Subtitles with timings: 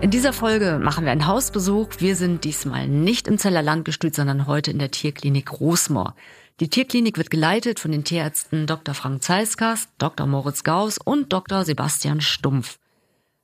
[0.00, 1.88] In dieser Folge machen wir einen Hausbesuch.
[1.98, 6.14] Wir sind diesmal nicht im Zeller Landgestüt, sondern heute in der Tierklinik Roßmoor.
[6.58, 8.94] Die Tierklinik wird geleitet von den Tierärzten Dr.
[8.94, 10.26] Frank Zeiskas, Dr.
[10.26, 11.66] Moritz Gauss und Dr.
[11.66, 12.78] Sebastian Stumpf.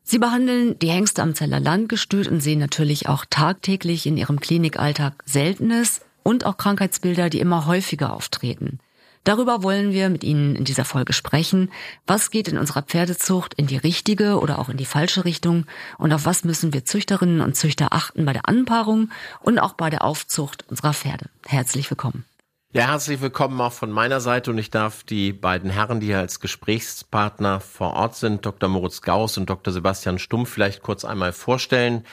[0.02, 5.22] Sie behandeln die Hengste am Zeller Landgestüt und sehen natürlich auch tagtäglich in ihrem Klinikalltag
[5.26, 8.78] Seltenes und auch Krankheitsbilder, die immer häufiger auftreten.
[9.26, 11.72] Darüber wollen wir mit Ihnen in dieser Folge sprechen.
[12.06, 15.66] Was geht in unserer Pferdezucht in die richtige oder auch in die falsche Richtung?
[15.98, 19.90] Und auf was müssen wir Züchterinnen und Züchter achten bei der Anpaarung und auch bei
[19.90, 21.26] der Aufzucht unserer Pferde?
[21.44, 22.24] Herzlich willkommen.
[22.72, 26.20] Ja, herzlich willkommen auch von meiner Seite und ich darf die beiden Herren, die hier
[26.20, 28.68] als Gesprächspartner vor Ort sind, Dr.
[28.68, 29.72] Moritz Gauss und Dr.
[29.72, 32.04] Sebastian Stumpf, vielleicht kurz einmal vorstellen.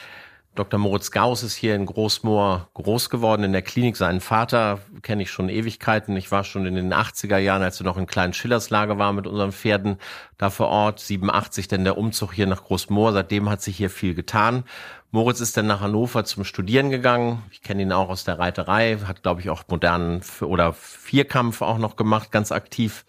[0.56, 0.80] Dr.
[0.80, 3.98] Moritz Gauss ist hier in Großmoor groß geworden in der Klinik.
[3.98, 6.16] Seinen Vater kenne ich schon Ewigkeiten.
[6.16, 9.26] Ich war schon in den 80er Jahren, als wir noch in kleinen Schillerslager waren mit
[9.26, 9.98] unseren Pferden,
[10.38, 11.00] da vor Ort.
[11.00, 13.14] 87 denn der Umzug hier nach Großmoor.
[13.14, 14.64] Seitdem hat sich hier viel getan.
[15.10, 17.42] Moritz ist dann nach Hannover zum Studieren gegangen.
[17.50, 21.80] Ich kenne ihn auch aus der Reiterei, hat glaube ich auch modernen oder Vierkampf auch
[21.80, 23.06] noch gemacht, ganz aktiv.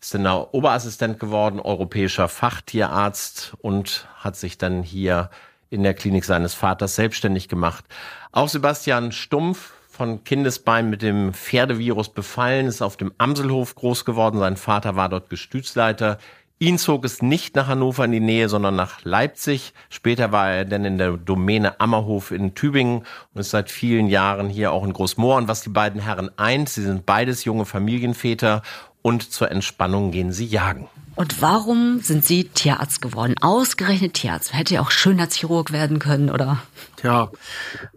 [0.00, 5.30] Ist dann Oberassistent geworden, europäischer Fachtierarzt und hat sich dann hier
[5.70, 7.84] in der Klinik seines Vaters selbstständig gemacht.
[8.32, 14.38] Auch Sebastian Stumpf von Kindesbein mit dem Pferdevirus befallen, ist auf dem Amselhof groß geworden.
[14.38, 16.18] Sein Vater war dort Gestütsleiter.
[16.60, 19.72] Ihn zog es nicht nach Hannover in die Nähe, sondern nach Leipzig.
[19.90, 24.48] Später war er dann in der Domäne Ammerhof in Tübingen und ist seit vielen Jahren
[24.48, 25.36] hier auch in Großmoor.
[25.36, 28.62] Und was die beiden Herren eint, sie sind beides junge Familienväter
[29.08, 30.86] und zur Entspannung gehen sie jagen.
[31.16, 33.34] Und warum sind Sie Tierarzt geworden?
[33.40, 34.54] Ausgerechnet Tierarzt.
[34.54, 36.62] Hätte ja auch Schönheitschirurg werden können, oder?
[36.96, 37.30] Tja,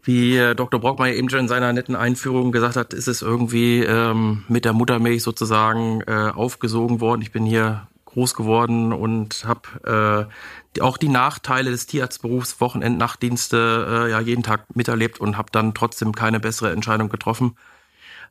[0.01, 0.79] wie äh, Dr.
[0.79, 4.73] Brockmeier eben schon in seiner netten Einführung gesagt hat, ist es irgendwie ähm, mit der
[4.73, 7.21] Muttermilch sozusagen äh, aufgesogen worden.
[7.21, 10.29] Ich bin hier groß geworden und habe
[10.77, 15.49] äh, auch die Nachteile des Tierarztberufs, Wochenend, Nachtdienste, äh, ja jeden Tag miterlebt und habe
[15.51, 17.55] dann trotzdem keine bessere Entscheidung getroffen.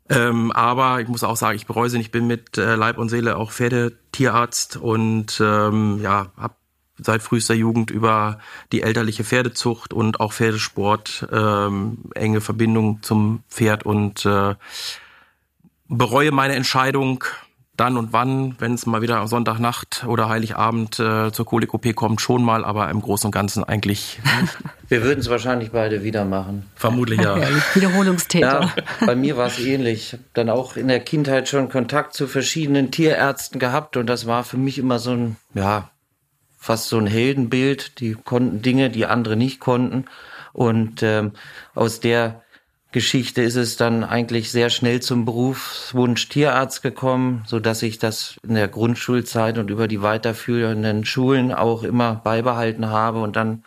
[0.09, 2.07] Ähm, aber ich muss auch sagen, ich bereue sie nicht.
[2.07, 6.55] Ich bin mit äh, Leib und Seele auch Pferdetierarzt und ähm, ja, habe
[6.99, 8.39] seit frühester Jugend über
[8.73, 14.55] die elterliche Pferdezucht und auch Pferdesport ähm, enge Verbindung zum Pferd und äh,
[15.89, 17.25] bereue meine Entscheidung,
[17.81, 22.43] dann und wann, wenn es mal wieder Sonntagnacht oder Heiligabend äh, zur Kolik-OP kommt, schon
[22.43, 24.21] mal, aber im Großen und Ganzen eigentlich nicht.
[24.89, 26.67] Wir würden es wahrscheinlich beide wieder machen.
[26.75, 27.37] Vermutlich ja.
[27.75, 28.61] Wiederholungstäter.
[28.63, 30.07] Ja, bei mir war es ähnlich.
[30.07, 34.27] Ich habe dann auch in der Kindheit schon Kontakt zu verschiedenen Tierärzten gehabt und das
[34.27, 35.91] war für mich immer so ein, ja,
[36.59, 38.01] fast so ein Heldenbild.
[38.01, 40.07] Die konnten Dinge, die andere nicht konnten.
[40.53, 41.33] Und ähm,
[41.75, 42.43] aus der
[42.93, 48.37] Geschichte ist es dann eigentlich sehr schnell zum Berufswunsch Tierarzt gekommen, so dass ich das
[48.43, 53.63] in der Grundschulzeit und über die weiterführenden Schulen auch immer beibehalten habe und dann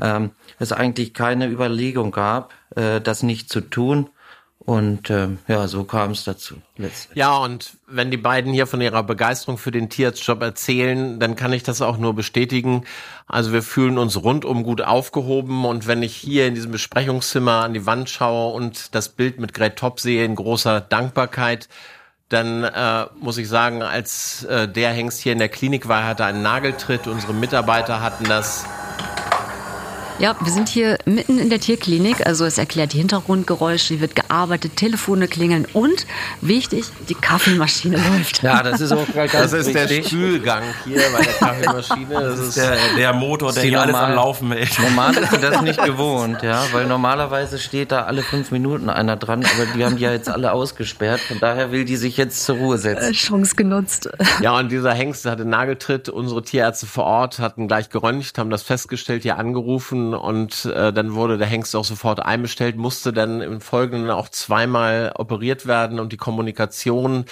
[0.00, 0.30] ähm,
[0.60, 4.10] es eigentlich keine Überlegung gab, äh, das nicht zu tun.
[4.58, 6.56] Und ähm, ja, so kam es dazu.
[6.76, 7.16] Letztlich.
[7.16, 11.54] Ja, und wenn die beiden hier von ihrer Begeisterung für den Tierarztjob erzählen, dann kann
[11.54, 12.84] ich das auch nur bestätigen.
[13.26, 17.72] Also wir fühlen uns rundum gut aufgehoben und wenn ich hier in diesem Besprechungszimmer an
[17.72, 21.68] die Wand schaue und das Bild mit Gret Top sehe in großer Dankbarkeit,
[22.28, 26.26] dann äh, muss ich sagen, als äh, der Hengst hier in der Klinik war, hatte
[26.26, 27.06] einen Nageltritt.
[27.06, 28.66] Unsere Mitarbeiter hatten das
[30.18, 32.26] ja, wir sind hier mitten in der Tierklinik.
[32.26, 36.06] Also es erklärt die Hintergrundgeräusche, hier wird gearbeitet, Telefone klingeln und
[36.40, 38.42] wichtig, die Kaffeemaschine läuft.
[38.42, 40.02] Ja, das ist auch ganz Das ist wichtig.
[40.02, 42.14] der Spülgang hier bei der Kaffeemaschine.
[42.14, 44.76] Das, ist der, der Motor, der hier alles am Laufen hält.
[44.80, 49.16] Normal ist sie das nicht gewohnt, ja, weil normalerweise steht da alle fünf Minuten einer
[49.16, 51.20] dran, aber die haben die ja jetzt alle ausgesperrt.
[51.20, 53.10] Von daher will die sich jetzt zur Ruhe setzen.
[53.10, 54.08] Äh, Chance genutzt.
[54.40, 56.08] Ja, und dieser Hengst hatte Nageltritt.
[56.08, 61.14] Unsere Tierärzte vor Ort hatten gleich geröntgt, haben das festgestellt, hier angerufen und äh, dann
[61.14, 66.12] wurde der Hengst auch sofort einbestellt, musste dann im Folgenden auch zweimal operiert werden und
[66.12, 67.24] die Kommunikation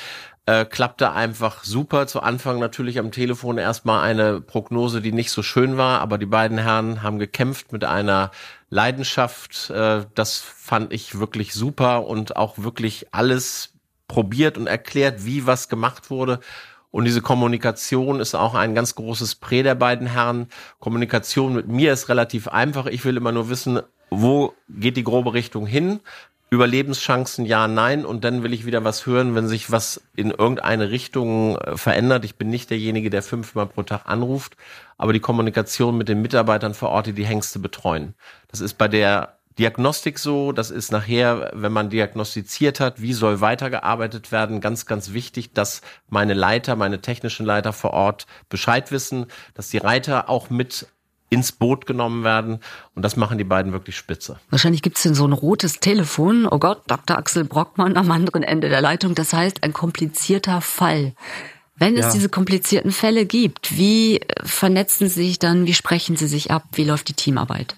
[0.46, 2.06] äh, klappte einfach super.
[2.06, 6.26] Zu Anfang natürlich am Telefon erstmal eine Prognose, die nicht so schön war, aber die
[6.26, 8.30] beiden Herren haben gekämpft mit einer
[8.70, 9.70] Leidenschaft.
[9.70, 13.72] Äh, das fand ich wirklich super und auch wirklich alles
[14.08, 16.40] probiert und erklärt, wie was gemacht wurde.
[16.96, 20.46] Und diese Kommunikation ist auch ein ganz großes Prä der beiden Herren.
[20.78, 22.86] Kommunikation mit mir ist relativ einfach.
[22.86, 26.00] Ich will immer nur wissen, wo geht die grobe Richtung hin?
[26.48, 30.88] Überlebenschancen ja, nein und dann will ich wieder was hören, wenn sich was in irgendeine
[30.88, 32.24] Richtung äh, verändert.
[32.24, 34.56] Ich bin nicht derjenige, der fünfmal pro Tag anruft,
[34.96, 38.14] aber die Kommunikation mit den Mitarbeitern vor Ort, die die Hengste betreuen.
[38.48, 43.40] Das ist bei der Diagnostik so, das ist nachher, wenn man diagnostiziert hat, wie soll
[43.40, 49.26] weitergearbeitet werden, ganz, ganz wichtig, dass meine Leiter, meine technischen Leiter vor Ort Bescheid wissen,
[49.54, 50.86] dass die Reiter auch mit
[51.30, 52.60] ins Boot genommen werden.
[52.94, 54.38] Und das machen die beiden wirklich spitze.
[54.50, 56.46] Wahrscheinlich gibt es denn so ein rotes Telefon.
[56.48, 57.16] Oh Gott, Dr.
[57.18, 59.14] Axel Brockmann am anderen Ende der Leitung.
[59.14, 61.14] Das heißt, ein komplizierter Fall.
[61.78, 65.66] Wenn es diese komplizierten Fälle gibt, wie vernetzen Sie sich dann?
[65.66, 66.64] Wie sprechen Sie sich ab?
[66.72, 67.76] Wie läuft die Teamarbeit?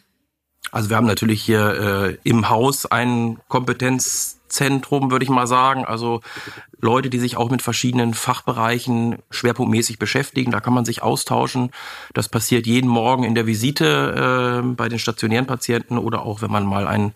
[0.71, 5.85] Also wir haben natürlich hier äh, im Haus ein Kompetenzzentrum, würde ich mal sagen.
[5.85, 6.21] Also
[6.81, 10.51] Leute, die sich auch mit verschiedenen Fachbereichen schwerpunktmäßig beschäftigen.
[10.51, 11.71] Da kann man sich austauschen.
[12.15, 16.51] Das passiert jeden Morgen in der Visite äh, bei den stationären Patienten oder auch, wenn
[16.51, 17.15] man mal einen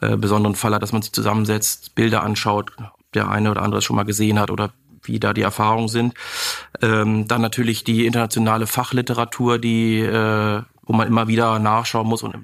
[0.00, 3.78] äh, besonderen Fall hat, dass man sich zusammensetzt, Bilder anschaut, ob der eine oder andere
[3.78, 4.72] es schon mal gesehen hat oder
[5.02, 6.14] wie da die Erfahrungen sind.
[6.82, 12.34] Ähm, dann natürlich die internationale Fachliteratur, die äh, wo man immer wieder nachschauen muss und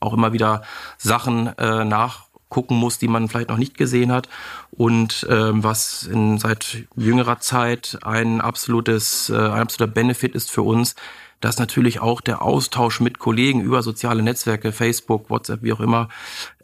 [0.00, 0.62] auch immer wieder
[0.96, 4.28] Sachen äh, nachgucken muss, die man vielleicht noch nicht gesehen hat.
[4.70, 10.62] Und ähm, was in, seit jüngerer Zeit ein absolutes, äh, ein absoluter Benefit ist für
[10.62, 10.94] uns,
[11.40, 16.08] dass natürlich auch der Austausch mit Kollegen über soziale Netzwerke, Facebook, WhatsApp, wie auch immer,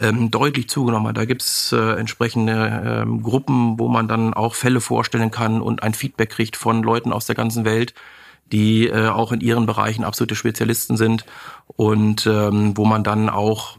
[0.01, 1.17] ähm, deutlich zugenommen hat.
[1.17, 5.95] Da gibt's äh, entsprechende ähm, Gruppen, wo man dann auch Fälle vorstellen kann und ein
[5.95, 7.95] Feedback kriegt von Leuten aus der ganzen Welt
[8.53, 11.25] die äh, auch in ihren Bereichen absolute Spezialisten sind
[11.67, 13.79] und ähm, wo man dann auch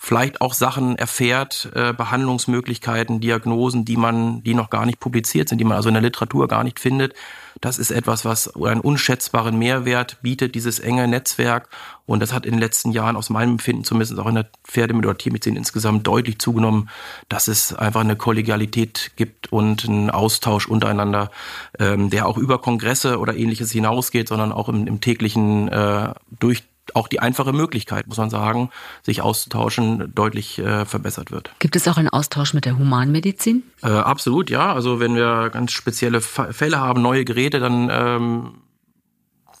[0.00, 5.58] vielleicht auch Sachen erfährt, äh, Behandlungsmöglichkeiten, Diagnosen, die man, die noch gar nicht publiziert sind,
[5.58, 7.14] die man also in der Literatur gar nicht findet.
[7.60, 11.68] Das ist etwas, was einen unschätzbaren Mehrwert bietet, dieses enge Netzwerk.
[12.06, 14.94] Und das hat in den letzten Jahren aus meinem Empfinden, zumindest auch in der Pferde-
[14.94, 16.88] oder Tiermedizin insgesamt deutlich zugenommen,
[17.28, 21.32] dass es einfach eine Kollegialität gibt und einen Austausch untereinander,
[21.80, 26.62] ähm, der auch über Kongresse oder ähnliches hinausgeht, sondern auch im, im täglichen äh, durch
[26.96, 28.70] auch die einfache Möglichkeit, muss man sagen,
[29.02, 31.50] sich auszutauschen, deutlich äh, verbessert wird.
[31.58, 33.62] Gibt es auch einen Austausch mit der Humanmedizin?
[33.82, 34.72] Äh, absolut, ja.
[34.72, 38.54] Also wenn wir ganz spezielle Fälle haben, neue Geräte, dann ähm,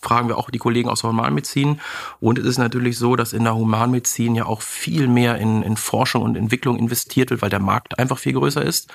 [0.00, 1.80] fragen wir auch die Kollegen aus der Humanmedizin.
[2.20, 5.76] Und es ist natürlich so, dass in der Humanmedizin ja auch viel mehr in, in
[5.76, 8.90] Forschung und Entwicklung investiert wird, weil der Markt einfach viel größer ist.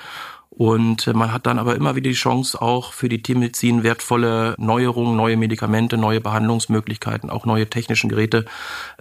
[0.56, 5.16] Und man hat dann aber immer wieder die Chance, auch für die Tiermedizin wertvolle Neuerungen,
[5.16, 8.44] neue Medikamente, neue Behandlungsmöglichkeiten, auch neue technischen Geräte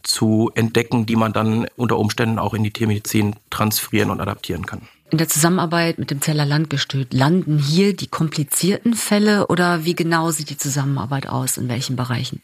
[0.01, 4.81] zu entdecken, die man dann unter Umständen auch in die Tiermedizin transferieren und adaptieren kann.
[5.11, 10.31] In der Zusammenarbeit mit dem Zeller Landgestüt landen hier die komplizierten Fälle oder wie genau
[10.31, 11.57] sieht die Zusammenarbeit aus?
[11.57, 12.41] In welchen Bereichen?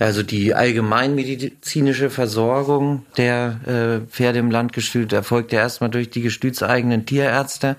[0.00, 7.04] Also die allgemeinmedizinische Versorgung der äh, Pferde im Landgestüt erfolgt ja erstmal durch die gestütseigenen
[7.04, 7.76] Tierärzte.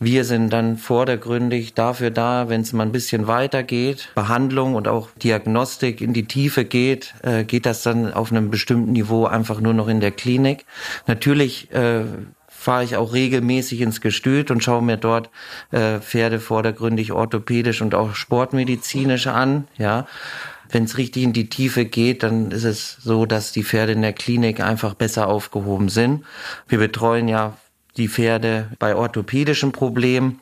[0.00, 4.88] Wir sind dann vordergründig dafür da, wenn es mal ein bisschen weiter geht, Behandlung und
[4.88, 9.60] auch Diagnostik in die Tiefe geht, äh, geht das dann auf einem bestimmten Niveau einfach
[9.60, 10.66] nur noch in der Klinik.
[11.06, 12.02] Natürlich äh,
[12.60, 15.30] fahre ich auch regelmäßig ins Gestüt und schaue mir dort
[15.70, 20.06] äh, Pferde vordergründig orthopädisch und auch sportmedizinisch an, ja.
[20.70, 24.02] Wenn es richtig in die Tiefe geht, dann ist es so, dass die Pferde in
[24.02, 26.24] der Klinik einfach besser aufgehoben sind.
[26.68, 27.56] Wir betreuen ja
[27.96, 30.40] die Pferde bei orthopädischen Problemen.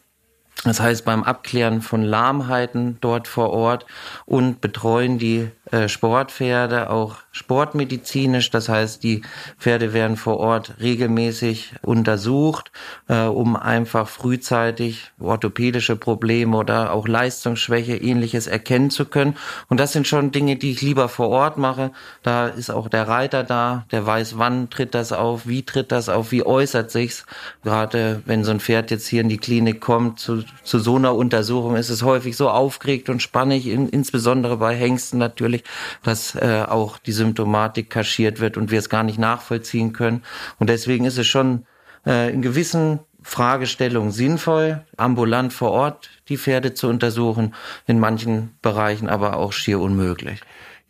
[0.64, 3.86] Das heißt, beim Abklären von Lahmheiten dort vor Ort
[4.26, 8.50] und betreuen die äh, Sportpferde auch sportmedizinisch.
[8.50, 9.22] Das heißt, die
[9.58, 12.70] Pferde werden vor Ort regelmäßig untersucht,
[13.08, 19.36] äh, um einfach frühzeitig orthopädische Probleme oder auch Leistungsschwäche ähnliches erkennen zu können.
[19.68, 21.92] Und das sind schon Dinge, die ich lieber vor Ort mache.
[22.22, 26.08] Da ist auch der Reiter da, der weiß, wann tritt das auf, wie tritt das
[26.08, 27.24] auf, wie äußert sich's.
[27.62, 31.14] Gerade wenn so ein Pferd jetzt hier in die Klinik kommt, zu, zu so einer
[31.14, 35.62] Untersuchung ist es häufig so aufgeregt und spannig, in, insbesondere bei Hengsten natürlich
[36.02, 40.22] dass äh, auch die Symptomatik kaschiert wird und wir es gar nicht nachvollziehen können.
[40.58, 41.66] Und deswegen ist es schon
[42.06, 47.54] äh, in gewissen Fragestellungen sinnvoll, ambulant vor Ort die Pferde zu untersuchen,
[47.86, 50.40] in manchen Bereichen aber auch schier unmöglich.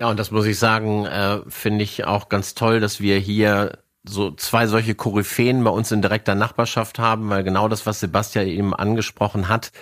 [0.00, 3.78] Ja, und das muss ich sagen, äh, finde ich auch ganz toll, dass wir hier
[4.04, 8.46] so zwei solche Koryphäen bei uns in direkter Nachbarschaft haben, weil genau das, was Sebastian
[8.46, 9.72] eben angesprochen hat,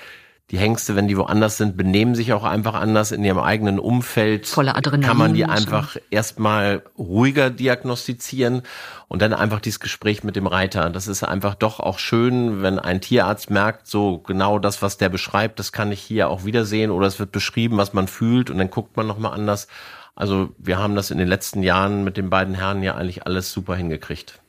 [0.52, 4.46] die Hengste, wenn die woanders sind, benehmen sich auch einfach anders in ihrem eigenen Umfeld.
[4.46, 5.06] Voller Adrenalin.
[5.06, 8.62] Kann man die einfach erstmal ruhiger diagnostizieren
[9.08, 10.88] und dann einfach dieses Gespräch mit dem Reiter.
[10.90, 15.08] Das ist einfach doch auch schön, wenn ein Tierarzt merkt, so genau das, was der
[15.08, 18.58] beschreibt, das kann ich hier auch wiedersehen oder es wird beschrieben, was man fühlt und
[18.58, 19.66] dann guckt man nochmal anders.
[20.14, 23.50] Also wir haben das in den letzten Jahren mit den beiden Herren ja eigentlich alles
[23.50, 24.40] super hingekriegt.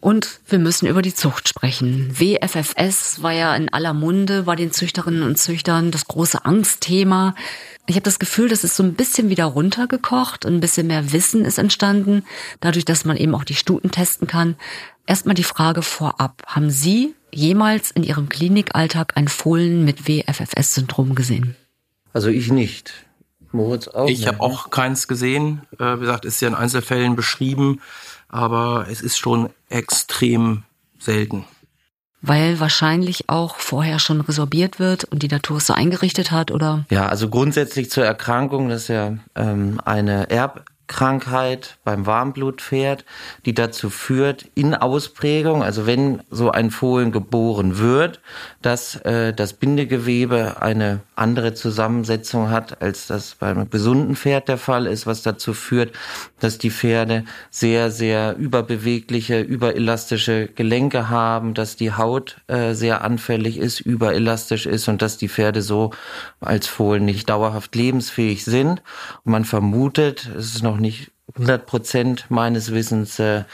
[0.00, 2.12] Und wir müssen über die Zucht sprechen.
[2.18, 7.34] WFFS war ja in aller Munde bei den Züchterinnen und Züchtern das große Angstthema.
[7.86, 11.44] Ich habe das Gefühl, das ist so ein bisschen wieder runtergekocht, ein bisschen mehr Wissen
[11.44, 12.24] ist entstanden,
[12.60, 14.56] dadurch, dass man eben auch die Stuten testen kann.
[15.06, 16.42] Erstmal die Frage vorab.
[16.46, 21.56] Haben Sie jemals in Ihrem Klinikalltag ein Fohlen mit WFFS-Syndrom gesehen?
[22.12, 22.92] Also ich nicht.
[23.52, 24.08] Moritz auch.
[24.08, 24.42] Ich habe ne?
[24.42, 25.62] auch keins gesehen.
[25.78, 27.80] Äh, wie gesagt, ist ja in Einzelfällen beschrieben,
[28.28, 30.64] aber es ist schon extrem
[30.98, 31.44] selten
[32.22, 36.84] weil wahrscheinlich auch vorher schon resorbiert wird und die Natur es so eingerichtet hat, oder?
[36.90, 43.04] Ja, also grundsätzlich zur Erkrankung, das ist ja ähm, eine Erb Krankheit beim Warmblutpferd,
[43.44, 48.20] die dazu führt, in Ausprägung, also wenn so ein Fohlen geboren wird,
[48.62, 54.86] dass äh, das Bindegewebe eine andere Zusammensetzung hat, als das beim gesunden Pferd der Fall
[54.86, 55.92] ist, was dazu führt,
[56.40, 63.58] dass die Pferde sehr, sehr überbewegliche, überelastische Gelenke haben, dass die Haut äh, sehr anfällig
[63.58, 65.90] ist, überelastisch ist und dass die Pferde so
[66.40, 68.82] als Fohlen nicht dauerhaft lebensfähig sind.
[69.24, 73.44] Und man vermutet, es ist noch noch nicht 100 Prozent meines Wissens äh,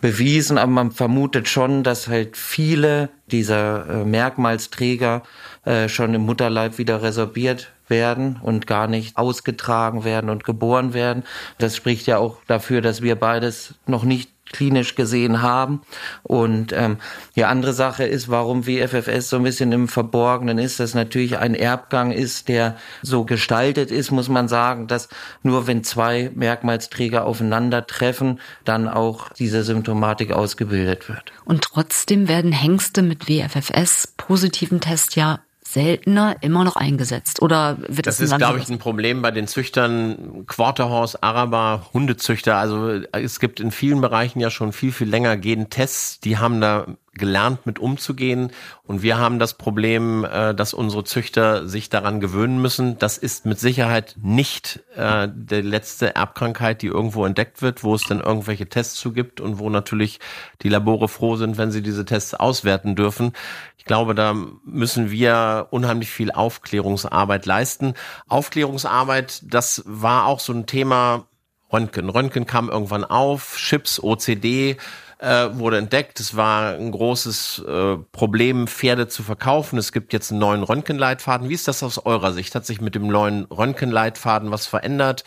[0.00, 5.22] bewiesen, aber man vermutet schon, dass halt viele dieser äh, Merkmalsträger
[5.64, 11.24] äh, schon im Mutterleib wieder resorbiert werden und gar nicht ausgetragen werden und geboren werden.
[11.58, 15.82] Das spricht ja auch dafür, dass wir beides noch nicht klinisch gesehen haben.
[16.22, 16.98] Und ähm,
[17.36, 21.54] die andere Sache ist, warum WFFS so ein bisschen im Verborgenen ist, dass natürlich ein
[21.54, 25.08] Erbgang ist, der so gestaltet ist, muss man sagen, dass
[25.42, 31.32] nur wenn zwei Merkmalsträger aufeinandertreffen, dann auch diese Symptomatik ausgebildet wird.
[31.44, 35.40] Und trotzdem werden Hengste mit WFFS positiven Test ja
[35.72, 37.42] seltener immer noch eingesetzt?
[37.42, 42.56] Oder wird das, das ist, glaube ich, ein Problem bei den Züchtern Quarterhorse, Araber, Hundezüchter.
[42.56, 46.20] Also es gibt in vielen Bereichen ja schon viel, viel länger gehen Tests.
[46.20, 48.52] Die haben da gelernt, mit umzugehen.
[48.84, 52.98] Und wir haben das Problem, äh, dass unsere Züchter sich daran gewöhnen müssen.
[52.98, 58.04] Das ist mit Sicherheit nicht äh, die letzte Erbkrankheit, die irgendwo entdeckt wird, wo es
[58.04, 60.20] dann irgendwelche Tests zu gibt und wo natürlich
[60.62, 63.32] die Labore froh sind, wenn sie diese Tests auswerten dürfen.
[63.76, 67.94] Ich glaube, da müssen wir unheimlich viel Aufklärungsarbeit leisten.
[68.28, 71.26] Aufklärungsarbeit, das war auch so ein Thema
[71.72, 72.08] Röntgen.
[72.08, 74.76] Röntgen kam irgendwann auf, Chips, OCD,
[75.22, 76.18] äh, wurde entdeckt.
[76.18, 79.78] Es war ein großes äh, Problem, Pferde zu verkaufen.
[79.78, 81.48] Es gibt jetzt einen neuen Röntgenleitfaden.
[81.48, 82.54] Wie ist das aus eurer Sicht?
[82.54, 85.22] Hat sich mit dem neuen Röntgenleitfaden was verändert?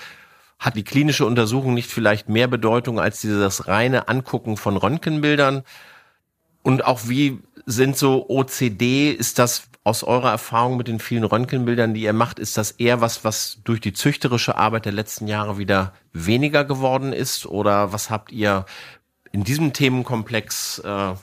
[0.60, 5.64] Hat die klinische Untersuchung nicht vielleicht mehr Bedeutung als dieses reine Angucken von Röntgenbildern?
[6.62, 11.94] Und auch wie sind so OCD, ist das aus eurer Erfahrung mit den vielen Röntgenbildern,
[11.94, 15.60] die ihr macht, ist das eher was, was durch die züchterische Arbeit der letzten Jahre
[15.60, 17.46] wieder weniger geworden ist?
[17.46, 18.66] Oder was habt ihr
[19.36, 21.14] in diesem Themenkomplex äh,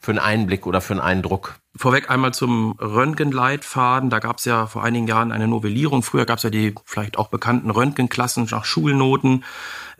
[0.00, 1.54] für einen Einblick oder für einen Eindruck?
[1.76, 4.10] Vorweg einmal zum Röntgenleitfaden.
[4.10, 6.02] Da gab es ja vor einigen Jahren eine Novellierung.
[6.02, 9.44] Früher gab es ja die vielleicht auch bekannten Röntgenklassen nach Schulnoten.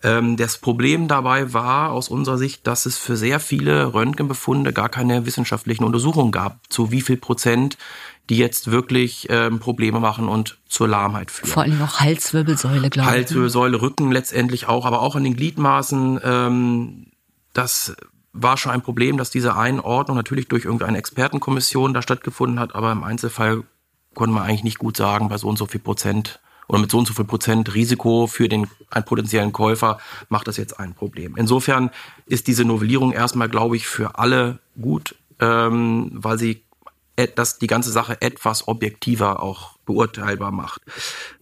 [0.03, 4.89] Ähm, das Problem dabei war aus unserer Sicht, dass es für sehr viele Röntgenbefunde gar
[4.89, 7.79] keine wissenschaftlichen Untersuchungen gab, zu wie viel Prozent
[8.31, 11.51] die jetzt wirklich ähm, Probleme machen und zur Lahmheit führen.
[11.51, 13.15] Vor allem noch Halswirbelsäule, glaube ich.
[13.17, 16.21] Halswirbelsäule, Rücken letztendlich auch, aber auch an den Gliedmaßen.
[16.25, 17.07] Ähm,
[17.55, 17.97] das
[18.33, 22.93] war schon ein Problem, dass diese Einordnung natürlich durch irgendeine Expertenkommission da stattgefunden hat, aber
[22.93, 23.63] im Einzelfall
[24.13, 26.99] konnte man eigentlich nicht gut sagen, bei so und so viel Prozent oder mit so
[26.99, 31.37] und so viel Prozent Risiko für den einen potenziellen Käufer macht das jetzt ein Problem.
[31.37, 31.91] Insofern
[32.27, 36.65] ist diese Novellierung erstmal, glaube ich, für alle gut, ähm, weil sie
[37.37, 40.83] das die ganze Sache etwas objektiver auch beurteilbar macht.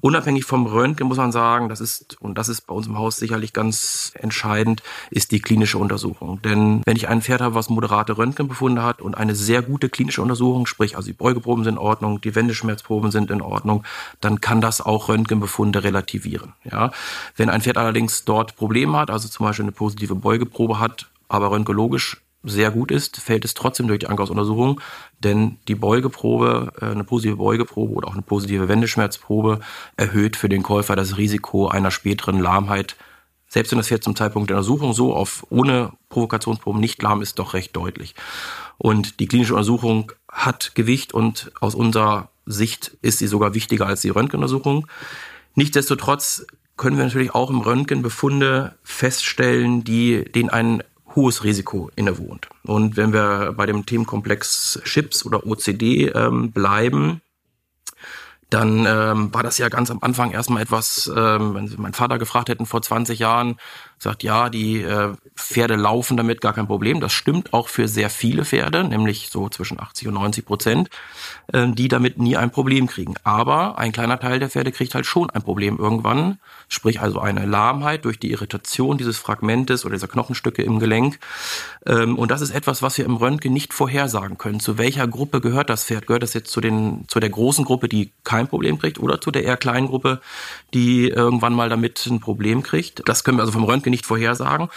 [0.00, 3.16] Unabhängig vom Röntgen muss man sagen, das ist, und das ist bei uns im Haus
[3.16, 6.40] sicherlich ganz entscheidend, ist die klinische Untersuchung.
[6.42, 10.22] Denn wenn ich ein Pferd habe, was moderate Röntgenbefunde hat und eine sehr gute klinische
[10.22, 13.84] Untersuchung, sprich also die Beugeproben sind in Ordnung, die Wendeschmerzproben sind in Ordnung,
[14.20, 16.54] dann kann das auch Röntgenbefunde relativieren.
[16.64, 16.90] Ja?
[17.36, 21.50] Wenn ein Pferd allerdings dort Probleme hat, also zum Beispiel eine positive Beugeprobe hat, aber
[21.50, 24.80] röntgologisch sehr gut ist, fällt es trotzdem durch die Angriffsuntersuchung,
[25.20, 29.60] denn die Beugeprobe, äh, eine positive Beugeprobe oder auch eine positive Wendeschmerzprobe
[29.96, 32.96] erhöht für den Käufer das Risiko einer späteren Lahmheit.
[33.48, 37.38] Selbst wenn das jetzt zum Zeitpunkt der Untersuchung so auf ohne Provokationsproben nicht lahm ist,
[37.38, 38.14] doch recht deutlich.
[38.78, 44.00] Und die klinische Untersuchung hat Gewicht und aus unserer Sicht ist sie sogar wichtiger als
[44.00, 44.86] die Röntgenuntersuchung.
[45.54, 46.46] Nichtsdestotrotz
[46.76, 50.82] können wir natürlich auch im Röntgen Befunde feststellen, die den einen
[51.14, 52.48] hohes Risiko innewohnt.
[52.64, 57.20] Und wenn wir bei dem Themenkomplex Chips oder OCD ähm, bleiben,
[58.52, 62.18] dann ähm, war das ja ganz am Anfang erstmal etwas, ähm, wenn Sie meinen Vater
[62.18, 63.56] gefragt hätten vor 20 Jahren,
[64.02, 67.00] sagt, ja, die äh, Pferde laufen damit, gar kein Problem.
[67.00, 70.90] Das stimmt auch für sehr viele Pferde, nämlich so zwischen 80 und 90 Prozent,
[71.52, 73.14] äh, die damit nie ein Problem kriegen.
[73.22, 77.46] Aber ein kleiner Teil der Pferde kriegt halt schon ein Problem irgendwann, sprich also eine
[77.46, 81.20] Lahmheit durch die Irritation dieses Fragmentes oder dieser Knochenstücke im Gelenk.
[81.86, 84.58] Ähm, und das ist etwas, was wir im Röntgen nicht vorhersagen können.
[84.58, 86.08] Zu welcher Gruppe gehört das Pferd?
[86.08, 89.30] Gehört das jetzt zu, den, zu der großen Gruppe, die kein Problem kriegt, oder zu
[89.30, 90.20] der eher kleinen Gruppe,
[90.74, 93.08] die irgendwann mal damit ein Problem kriegt?
[93.08, 94.68] Das können wir also vom Röntgen nicht vorhersagen.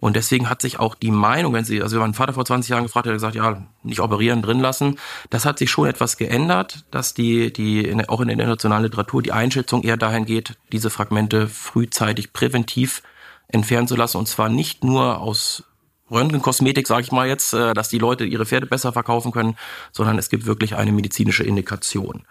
[0.00, 2.70] Und deswegen hat sich auch die Meinung, wenn Sie, also wenn mein Vater vor 20
[2.70, 4.98] Jahren gefragt er gesagt, ja, nicht operieren, drin lassen.
[5.28, 9.32] Das hat sich schon etwas geändert, dass die, die auch in der internationalen Literatur die
[9.32, 13.02] Einschätzung eher dahin geht, diese Fragmente frühzeitig präventiv
[13.48, 14.16] entfernen zu lassen.
[14.16, 15.64] Und zwar nicht nur aus
[16.10, 19.56] Röntgenkosmetik, sage ich mal jetzt, äh, dass die Leute ihre Pferde besser verkaufen können,
[19.92, 22.24] sondern es gibt wirklich eine medizinische Indikation.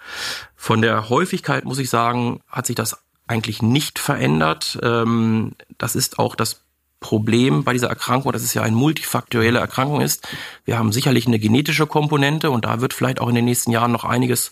[0.55, 2.97] Von der Häufigkeit muss ich sagen, hat sich das
[3.29, 4.79] eigentlich nicht verändert.
[4.81, 6.61] Ähm, das ist auch das
[6.99, 10.27] Problem bei dieser Erkrankung, dass es ja eine multifaktorielle Erkrankung ist.
[10.65, 13.91] Wir haben sicherlich eine genetische Komponente und da wird vielleicht auch in den nächsten Jahren
[13.91, 14.51] noch einiges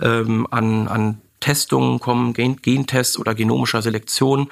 [0.00, 4.50] ähm, an, an Testungen kommen, Gen Gentests oder genomischer Selektion,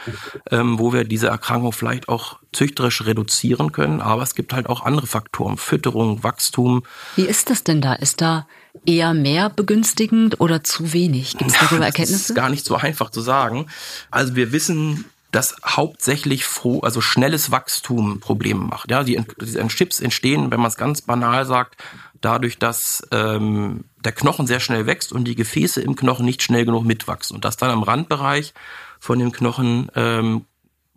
[0.51, 4.01] ähm, wo wir diese Erkrankung vielleicht auch züchterisch reduzieren können.
[4.01, 6.83] Aber es gibt halt auch andere Faktoren, Fütterung, Wachstum.
[7.15, 7.93] Wie ist das denn da?
[7.93, 8.49] Ist da
[8.87, 11.37] eher mehr begünstigend oder zu wenig?
[11.37, 12.21] Gibt es darüber Erkenntnisse?
[12.21, 13.67] Das ist gar nicht so einfach zu sagen.
[14.11, 18.91] Also wir wissen, dass hauptsächlich froh, also schnelles Wachstum Probleme macht.
[18.91, 21.77] Ja, die, diese Chips entstehen, wenn man es ganz banal sagt,
[22.21, 26.65] dadurch, dass ähm, der Knochen sehr schnell wächst und die Gefäße im Knochen nicht schnell
[26.65, 28.55] genug mitwachsen und dass dann am Randbereich
[28.99, 30.47] von dem Knochen ähm,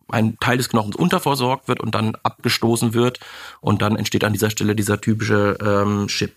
[0.09, 3.19] ein Teil des Knochens unterversorgt wird und dann abgestoßen wird
[3.61, 6.35] und dann entsteht an dieser Stelle dieser typische ähm, Chip.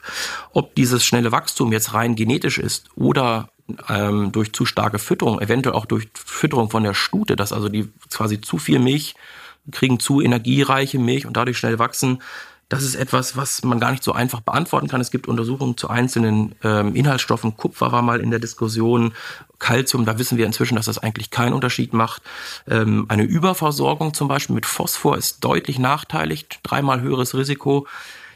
[0.53, 3.49] Ob dieses schnelle Wachstum jetzt rein genetisch ist oder
[3.89, 7.89] ähm, durch zu starke Fütterung, eventuell auch durch Fütterung von der Stute, dass also die
[8.11, 9.15] quasi zu viel Milch
[9.71, 12.23] kriegen, zu energiereiche Milch und dadurch schnell wachsen,
[12.69, 15.01] das ist etwas, was man gar nicht so einfach beantworten kann.
[15.01, 17.57] Es gibt Untersuchungen zu einzelnen ähm, Inhaltsstoffen.
[17.57, 19.13] Kupfer war mal in der Diskussion.
[19.59, 22.23] Calcium, da wissen wir inzwischen, dass das eigentlich keinen Unterschied macht.
[22.69, 27.87] Ähm, eine Überversorgung zum Beispiel mit Phosphor ist deutlich nachteilig, dreimal höheres Risiko.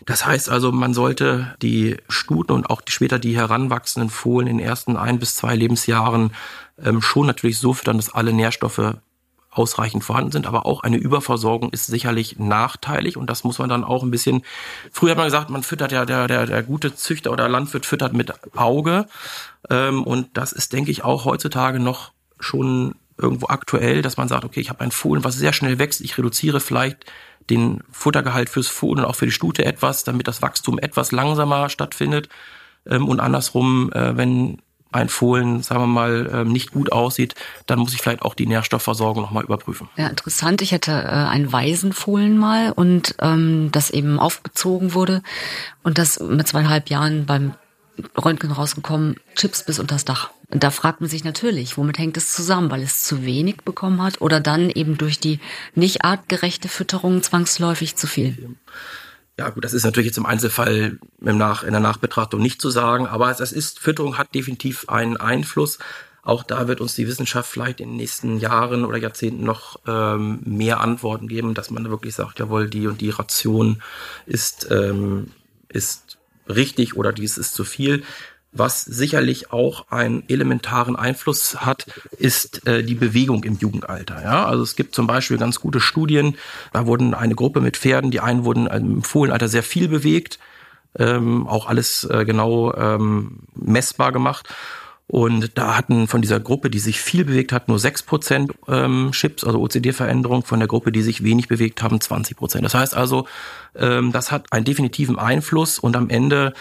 [0.07, 4.67] Das heißt also, man sollte die Stuten und auch später die heranwachsenden Fohlen in den
[4.67, 6.33] ersten ein bis zwei Lebensjahren
[6.83, 8.97] ähm, schon natürlich so füttern, dass alle Nährstoffe
[9.51, 13.85] ausreichend vorhanden sind, aber auch eine Überversorgung ist sicherlich nachteilig und das muss man dann
[13.85, 14.43] auch ein bisschen.
[14.93, 18.13] Früher hat man gesagt, man füttert ja der der der gute Züchter oder Landwirt füttert
[18.13, 19.07] mit Auge
[19.71, 24.45] ähm, und das ist, denke ich, auch heutzutage noch schon irgendwo aktuell, dass man sagt,
[24.45, 27.05] okay, ich habe ein Fohlen, was sehr schnell wächst, ich reduziere vielleicht
[27.51, 31.69] den Futtergehalt fürs Fohlen und auch für die Stute etwas, damit das Wachstum etwas langsamer
[31.69, 32.29] stattfindet.
[32.87, 37.35] Ähm, und andersrum, äh, wenn ein Fohlen, sagen wir mal, ähm, nicht gut aussieht,
[37.67, 39.89] dann muss ich vielleicht auch die Nährstoffversorgung nochmal überprüfen.
[39.97, 40.63] Ja, interessant.
[40.63, 45.23] Ich hatte äh, ein Waisenfohlen mal und ähm, das eben aufgezogen wurde
[45.83, 47.55] und das mit zweieinhalb Jahren beim
[48.17, 50.31] Röntgen rausgekommen, Chips bis unters Dach.
[50.51, 54.03] Und da fragt man sich natürlich, womit hängt es zusammen, weil es zu wenig bekommen
[54.03, 55.41] hat oder dann eben durch die
[55.75, 58.57] nicht artgerechte Fütterung zwangsläufig zu viel.
[59.39, 62.71] Ja, gut, das ist natürlich jetzt im Einzelfall im Nach, in der Nachbetrachtung nicht zu
[62.71, 65.79] sagen, aber das ist, Fütterung hat definitiv einen Einfluss.
[66.25, 70.41] Auch da wird uns die Wissenschaft vielleicht in den nächsten Jahren oder Jahrzehnten noch ähm,
[70.45, 73.81] mehr Antworten geben, dass man wirklich sagt, jawohl, die und die Ration
[74.27, 75.29] ist, ähm,
[75.69, 78.03] ist richtig oder dies ist zu viel.
[78.51, 84.23] Was sicherlich auch einen elementaren Einfluss hat, ist äh, die Bewegung im Jugendalter.
[84.23, 84.47] Ja?
[84.47, 86.37] Also es gibt zum Beispiel ganz gute Studien,
[86.73, 90.39] da wurden eine Gruppe mit Pferden, die einen wurden im Fohlenalter sehr viel bewegt,
[90.99, 94.49] ähm, auch alles äh, genau ähm, messbar gemacht.
[95.11, 99.43] Und da hatten von dieser Gruppe, die sich viel bewegt hat, nur 6% ähm, Chips,
[99.43, 102.61] also OCD-Veränderung, von der Gruppe, die sich wenig bewegt haben, 20%.
[102.61, 103.27] Das heißt also,
[103.75, 106.53] ähm, das hat einen definitiven Einfluss und am Ende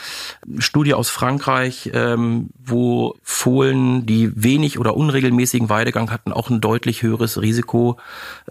[0.60, 7.04] Studie aus Frankreich, ähm, wo Fohlen, die wenig oder unregelmäßigen Weidegang hatten, auch ein deutlich
[7.04, 7.98] höheres Risiko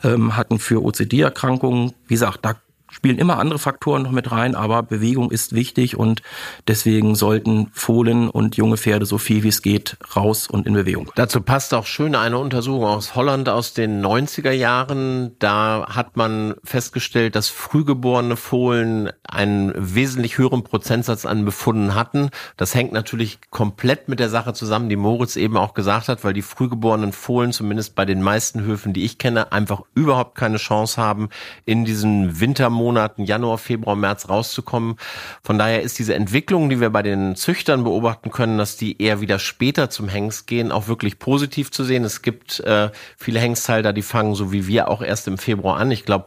[0.05, 1.95] ähm, hatten für OCD-Erkrankungen.
[2.07, 2.57] Wie gesagt, da
[2.97, 6.23] spielen immer andere Faktoren noch mit rein, aber Bewegung ist wichtig und
[6.67, 11.13] deswegen sollten Fohlen und junge Pferde so viel wie es geht raus und in Bewegung.
[11.15, 15.37] Dazu passt auch schön eine Untersuchung aus Holland aus den 90er Jahren.
[15.39, 22.31] Da hat man festgestellt, dass frühgeborene Fohlen einen wesentlich höheren Prozentsatz an Befunden hatten.
[22.57, 26.33] Das hängt natürlich komplett mit der Sache zusammen, die Moritz eben auch gesagt hat, weil
[26.33, 31.01] die frühgeborenen Fohlen zumindest bei den meisten Höfen, die ich kenne, einfach überhaupt keine Chance
[31.01, 31.29] haben,
[31.67, 34.97] in diesen Wintermonaten Monaten Januar, Februar, März rauszukommen.
[35.43, 39.21] Von daher ist diese Entwicklung, die wir bei den Züchtern beobachten können, dass die eher
[39.21, 42.05] wieder später zum Hengst gehen, auch wirklich positiv zu sehen.
[42.05, 45.91] Es gibt äh, viele Hengsthalter, die fangen so wie wir auch erst im Februar an.
[45.91, 46.27] Ich glaube,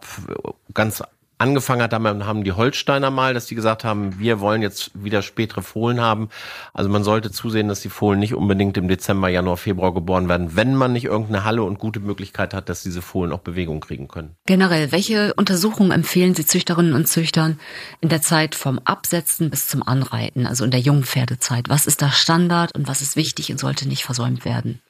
[0.74, 1.02] ganz
[1.39, 5.21] angefangen hat, damit haben die Holsteiner mal, dass die gesagt haben, wir wollen jetzt wieder
[5.21, 6.30] spätere Fohlen haben.
[6.73, 10.56] Also man sollte zusehen, dass die Fohlen nicht unbedingt im Dezember, Januar, Februar geboren werden,
[10.56, 14.08] wenn man nicht irgendeine Halle und gute Möglichkeit hat, dass diese Fohlen auch Bewegung kriegen
[14.10, 14.36] können.
[14.45, 17.60] Generell, welche Untersuchungen empfehlen Sie Züchterinnen und Züchtern
[18.02, 21.69] in der Zeit vom Absetzen bis zum Anreiten, also in der Jungpferdezeit?
[21.69, 24.82] Was ist da Standard und was ist wichtig und sollte nicht versäumt werden?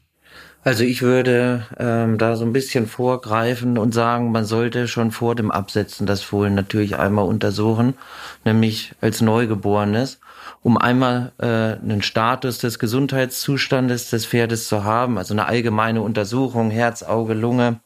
[0.70, 5.34] Also ich würde ähm, da so ein bisschen vorgreifen und sagen, man sollte schon vor
[5.34, 7.96] dem Absetzen das Fohlen natürlich einmal untersuchen,
[8.46, 10.20] nämlich als Neugeborenes,
[10.62, 16.70] um einmal äh, einen Status des Gesundheitszustandes des Pferdes zu haben, also eine allgemeine Untersuchung,
[16.70, 17.80] Herz, Auge, Lunge,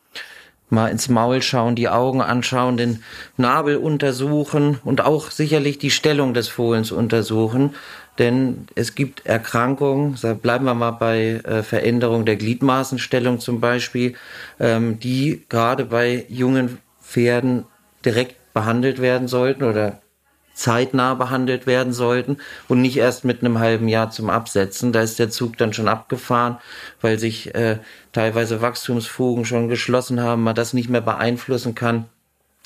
[0.69, 3.01] mal ins Maul schauen, die Augen anschauen, den
[3.37, 7.75] Nabel untersuchen und auch sicherlich die Stellung des Fohlens untersuchen,
[8.19, 14.15] denn es gibt Erkrankungen, bleiben wir mal bei äh, Veränderung der Gliedmaßenstellung zum Beispiel,
[14.59, 17.65] ähm, die gerade bei jungen Pferden
[18.05, 19.99] direkt behandelt werden sollten oder
[20.53, 24.93] zeitnah behandelt werden sollten und nicht erst mit einem halben Jahr zum Absetzen.
[24.93, 26.57] Da ist der Zug dann schon abgefahren,
[27.01, 27.79] weil sich äh,
[28.11, 32.05] teilweise Wachstumsfugen schon geschlossen haben, man das nicht mehr beeinflussen kann.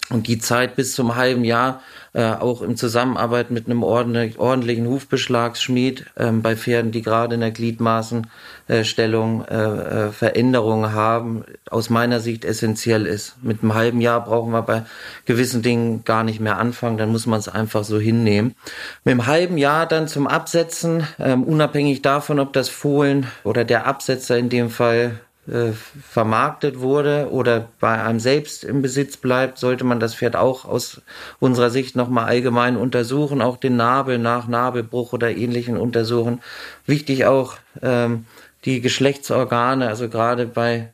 [0.10, 1.82] Und die Zeit bis zum halben Jahr
[2.14, 7.52] äh, auch in Zusammenarbeit mit einem ordentlichen Hufbeschlagsschmied ähm, bei Pferden, die gerade in der
[7.52, 13.36] Gliedmaßenstellung äh, äh, Veränderungen haben, aus meiner Sicht essentiell ist.
[13.44, 14.84] Mit einem halben Jahr brauchen wir bei
[15.26, 18.56] gewissen Dingen gar nicht mehr anfangen, dann muss man es einfach so hinnehmen.
[19.04, 23.86] Mit einem halben Jahr dann zum Absetzen, ähm, unabhängig davon, ob das Fohlen oder der
[23.86, 29.84] Absetzer in dem Fall äh, vermarktet wurde oder bei einem selbst im Besitz bleibt, sollte
[29.84, 31.02] man das Pferd auch aus
[31.40, 36.42] unserer Sicht nochmal allgemein untersuchen, auch den Nabel nach Nabelbruch oder ähnlichen untersuchen.
[36.86, 38.26] Wichtig auch ähm,
[38.66, 40.94] die Geschlechtsorgane, also gerade bei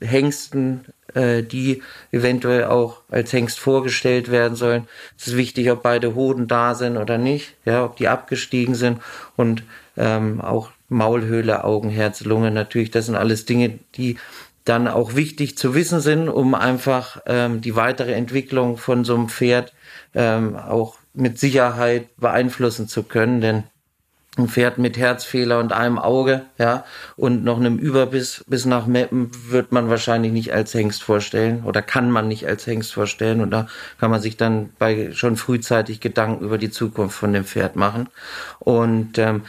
[0.00, 4.88] Hengsten, äh, die eventuell auch als Hengst vorgestellt werden sollen.
[5.18, 9.00] Es ist wichtig, ob beide Hoden da sind oder nicht, ja, ob die abgestiegen sind
[9.36, 9.62] und
[9.96, 12.90] ähm, auch Maulhöhle, Augen, Herz, Lunge natürlich.
[12.90, 14.16] Das sind alles Dinge, die
[14.64, 19.28] dann auch wichtig zu wissen sind, um einfach ähm, die weitere Entwicklung von so einem
[19.28, 19.74] Pferd
[20.14, 23.40] ähm, auch mit Sicherheit beeinflussen zu können.
[23.40, 23.64] Denn
[24.36, 26.84] ein Pferd mit Herzfehler und einem Auge, ja,
[27.16, 31.82] und noch einem Überbiss bis nach Meppen wird man wahrscheinlich nicht als Hengst vorstellen oder
[31.82, 33.68] kann man nicht als Hengst vorstellen und da
[34.00, 38.08] kann man sich dann bei schon frühzeitig Gedanken über die Zukunft von dem Pferd machen
[38.58, 39.42] und ähm,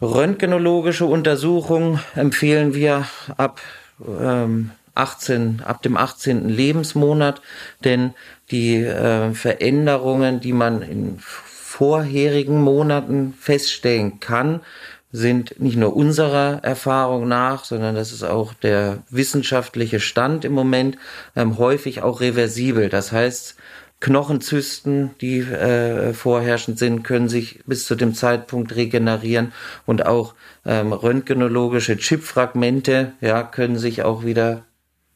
[0.00, 3.60] Röntgenologische Untersuchung empfehlen wir ab
[4.00, 6.48] ähm, 18, ab dem 18.
[6.48, 7.42] Lebensmonat,
[7.84, 8.14] denn
[8.52, 14.60] die äh, Veränderungen, die man in vorherigen Monaten feststellen kann,
[15.10, 20.96] sind nicht nur unserer Erfahrung nach, sondern das ist auch der wissenschaftliche Stand im Moment,
[21.34, 22.88] ähm, häufig auch reversibel.
[22.88, 23.56] Das heißt,
[24.00, 29.52] Knochenzysten, die äh, vorherrschend sind, können sich bis zu dem Zeitpunkt regenerieren
[29.86, 30.34] und auch
[30.64, 34.64] ähm, röntgenologische Chipfragmente ja, können sich auch wieder,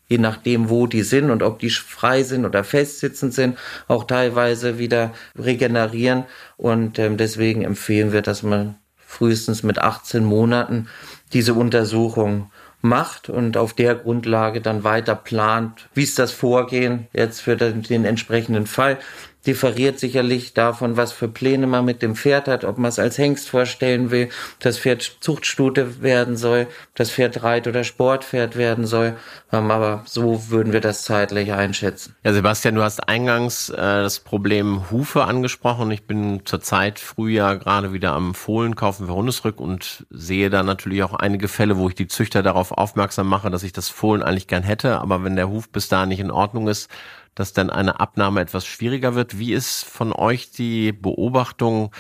[0.09, 4.79] je nachdem, wo die sind und ob die frei sind oder festsitzend sind, auch teilweise
[4.79, 6.25] wieder regenerieren.
[6.57, 10.89] Und ähm, deswegen empfehlen wir, dass man frühestens mit 18 Monaten
[11.33, 12.51] diese Untersuchung
[12.83, 17.83] macht und auf der Grundlage dann weiter plant, wie ist das Vorgehen jetzt für den,
[17.83, 18.99] den entsprechenden Fall
[19.47, 23.19] differiert sicherlich davon, was für Pläne man mit dem Pferd hat, ob man es als
[23.19, 24.29] Hengst vorstellen will,
[24.61, 29.17] das Pferd Zuchtstute werden soll, das Pferd Reit- oder Sportpferd werden soll.
[29.53, 32.15] Ähm, aber so würden wir das zeitlich einschätzen.
[32.25, 35.91] Ja, Sebastian, du hast eingangs äh, das Problem Hufe angesprochen.
[35.91, 41.03] Ich bin zurzeit Frühjahr gerade wieder am Fohlen kaufen für Hundesrück und sehe da natürlich
[41.03, 44.47] auch einige Fälle, wo ich die Züchter darauf aufmerksam mache, dass ich das Fohlen eigentlich
[44.47, 46.89] gern hätte, aber wenn der Huf bis da nicht in Ordnung ist,
[47.35, 49.39] dass dann eine Abnahme etwas schwieriger wird.
[49.39, 51.95] Wie ist von euch die Beobachtung,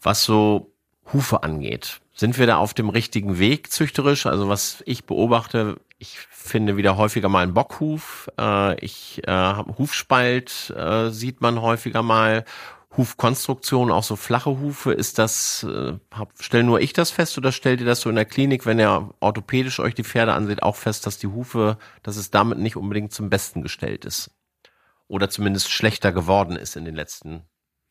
[0.00, 0.72] was so
[1.12, 2.00] Hufe angeht?
[2.14, 4.26] Sind wir da auf dem richtigen Weg züchterisch?
[4.26, 10.70] Also was ich beobachte, ich finde wieder häufiger mal einen Bockhuf, äh, ich äh, Hufspalt
[10.76, 12.44] äh, sieht man häufiger mal.
[12.96, 15.94] Hufkonstruktion, auch so flache Hufe, ist das, äh,
[16.38, 19.10] stell nur ich das fest oder stellt ihr das so in der Klinik, wenn ihr
[19.18, 23.12] orthopädisch euch die Pferde ansieht, auch fest, dass die Hufe, dass es damit nicht unbedingt
[23.12, 24.30] zum Besten gestellt ist?
[25.08, 27.42] Oder zumindest schlechter geworden ist in den letzten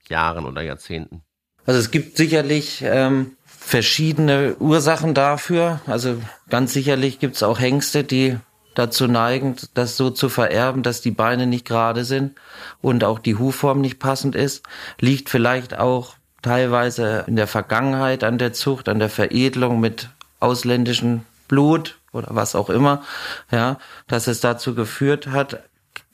[0.08, 1.23] Jahren oder Jahrzehnten?
[1.65, 5.80] Also es gibt sicherlich ähm, verschiedene Ursachen dafür.
[5.88, 8.38] Also ganz sicherlich gibt es auch Hengste, die
[8.76, 12.36] dazu neigen, das so zu vererben, dass die Beine nicht gerade sind
[12.82, 14.63] und auch die Hufform nicht passend ist.
[14.99, 21.21] Liegt vielleicht auch teilweise in der Vergangenheit an der Zucht, an der Veredelung mit ausländischem
[21.47, 23.04] Blut oder was auch immer,
[23.52, 25.63] ja, dass es dazu geführt hat.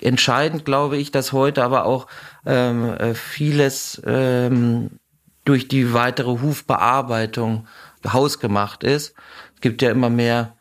[0.01, 2.07] Entscheidend glaube ich, dass heute aber auch
[2.45, 4.91] ähm, äh, vieles ähm,
[5.45, 7.67] durch die weitere Hufbearbeitung
[8.07, 9.13] hausgemacht ist.
[9.55, 10.55] Es gibt ja immer mehr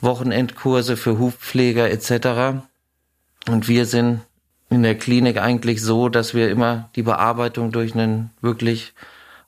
[0.00, 2.60] Wochenendkurse für Hufpfleger etc.
[3.48, 4.20] Und wir sind
[4.68, 8.94] in der Klinik eigentlich so, dass wir immer die Bearbeitung durch einen wirklich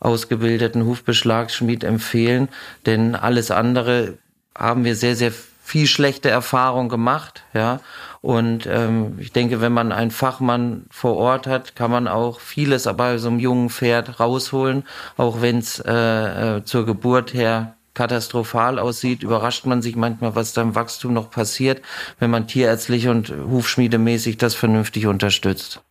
[0.01, 2.49] ausgebildeten Hufbeschlagsschmied empfehlen,
[2.87, 4.19] denn alles andere
[4.57, 5.33] haben wir sehr, sehr
[5.69, 7.81] viel schlechte Erfahrung gemacht, ja.
[8.23, 12.85] Und ähm, ich denke, wenn man einen Fachmann vor Ort hat, kann man auch vieles
[12.97, 14.85] bei so einem jungen Pferd rausholen,
[15.19, 20.55] auch wenn es äh, äh, zur Geburt her katastrophal aussieht, überrascht man sich manchmal, was
[20.55, 21.83] da im Wachstum noch passiert,
[22.19, 25.83] wenn man tierärztlich und hufschmiedemäßig das vernünftig unterstützt.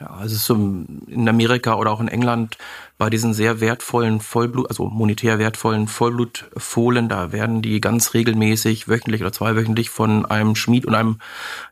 [0.00, 2.56] Ja, also so in Amerika oder auch in England
[2.96, 9.20] bei diesen sehr wertvollen Vollblut, also monetär wertvollen Vollblutfohlen, da werden die ganz regelmäßig wöchentlich
[9.20, 11.18] oder zweiwöchentlich von einem Schmied und einem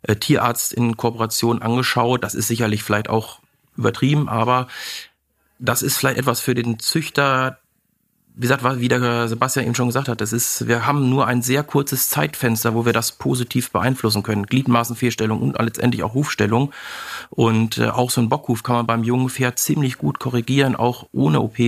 [0.02, 2.24] äh, Tierarzt in Kooperation angeschaut.
[2.24, 3.40] Das ist sicherlich vielleicht auch
[3.76, 4.66] übertrieben, aber
[5.58, 7.58] das ist vielleicht etwas für den Züchter,
[8.34, 11.42] wie gesagt, wie der Sebastian eben schon gesagt hat, das ist, wir haben nur ein
[11.42, 14.46] sehr kurzes Zeitfenster, wo wir das positiv beeinflussen können.
[14.46, 16.72] Gliedmaßenfehlstellung und letztendlich auch Hufstellung.
[17.30, 21.08] Und äh, auch so ein Bockhuf kann man beim jungen Pferd ziemlich gut korrigieren, auch
[21.12, 21.58] ohne OP.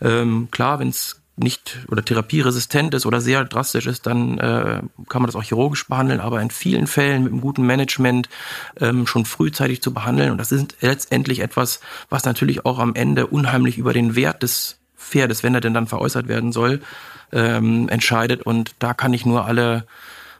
[0.00, 5.22] Ähm, klar, wenn es nicht oder therapieresistent ist oder sehr drastisch ist, dann äh, kann
[5.22, 8.28] man das auch chirurgisch behandeln, aber in vielen Fällen mit einem guten Management
[8.78, 10.30] ähm, schon frühzeitig zu behandeln.
[10.32, 14.79] Und das ist letztendlich etwas, was natürlich auch am Ende unheimlich über den Wert des
[15.00, 16.80] Pferdes, wenn er denn dann veräußert werden soll,
[17.32, 18.42] ähm, entscheidet.
[18.42, 19.84] Und da kann ich nur alle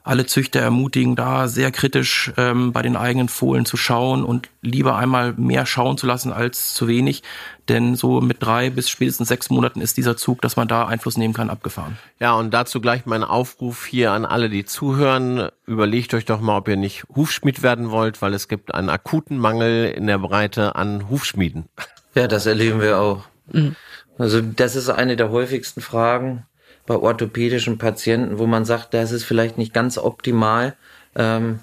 [0.03, 4.97] alle Züchter ermutigen, da sehr kritisch ähm, bei den eigenen Fohlen zu schauen und lieber
[4.97, 7.23] einmal mehr schauen zu lassen als zu wenig.
[7.69, 11.17] Denn so mit drei bis spätestens sechs Monaten ist dieser Zug, dass man da Einfluss
[11.17, 11.99] nehmen kann, abgefahren.
[12.19, 15.51] Ja, und dazu gleich mein Aufruf hier an alle, die zuhören.
[15.67, 19.39] Überlegt euch doch mal, ob ihr nicht Hufschmied werden wollt, weil es gibt einen akuten
[19.39, 21.67] Mangel in der Breite an Hufschmieden.
[22.15, 23.25] Ja, das erleben wir auch.
[23.53, 23.77] Mhm.
[24.19, 26.47] Also das ist eine der häufigsten Fragen
[26.87, 30.75] bei orthopädischen Patienten, wo man sagt, das ist vielleicht nicht ganz optimal,
[31.15, 31.61] ähm,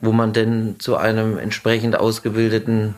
[0.00, 2.94] wo man denn zu einem entsprechend ausgebildeten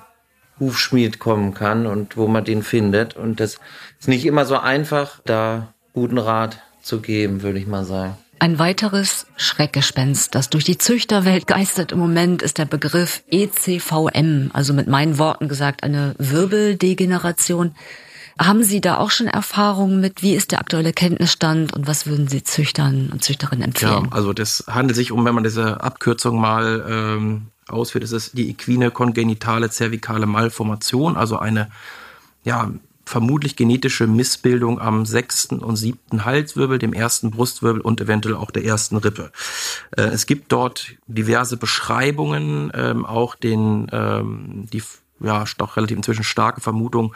[0.58, 3.16] Hufschmied kommen kann und wo man den findet.
[3.16, 3.58] Und das
[3.98, 8.16] ist nicht immer so einfach, da guten Rat zu geben, würde ich mal sagen.
[8.38, 14.74] Ein weiteres Schreckgespenst, das durch die Züchterwelt geistert im Moment, ist der Begriff ECVM, also
[14.74, 17.74] mit meinen Worten gesagt eine Wirbeldegeneration.
[18.38, 20.22] Haben Sie da auch schon Erfahrungen mit?
[20.22, 24.04] Wie ist der aktuelle Kenntnisstand und was würden Sie Züchtern und Züchterinnen empfehlen?
[24.04, 28.32] Ja, also das handelt sich um, wenn man diese Abkürzung mal ähm, ausführt, ist es
[28.32, 31.70] die equine kongenitale zervikale Malformation, also eine
[32.44, 32.70] ja,
[33.06, 38.64] vermutlich genetische Missbildung am sechsten und siebten Halswirbel, dem ersten Brustwirbel und eventuell auch der
[38.64, 39.30] ersten Rippe.
[39.96, 44.82] Äh, es gibt dort diverse Beschreibungen, ähm, auch den ähm, die
[45.20, 47.14] ja doch relativ inzwischen starke Vermutung,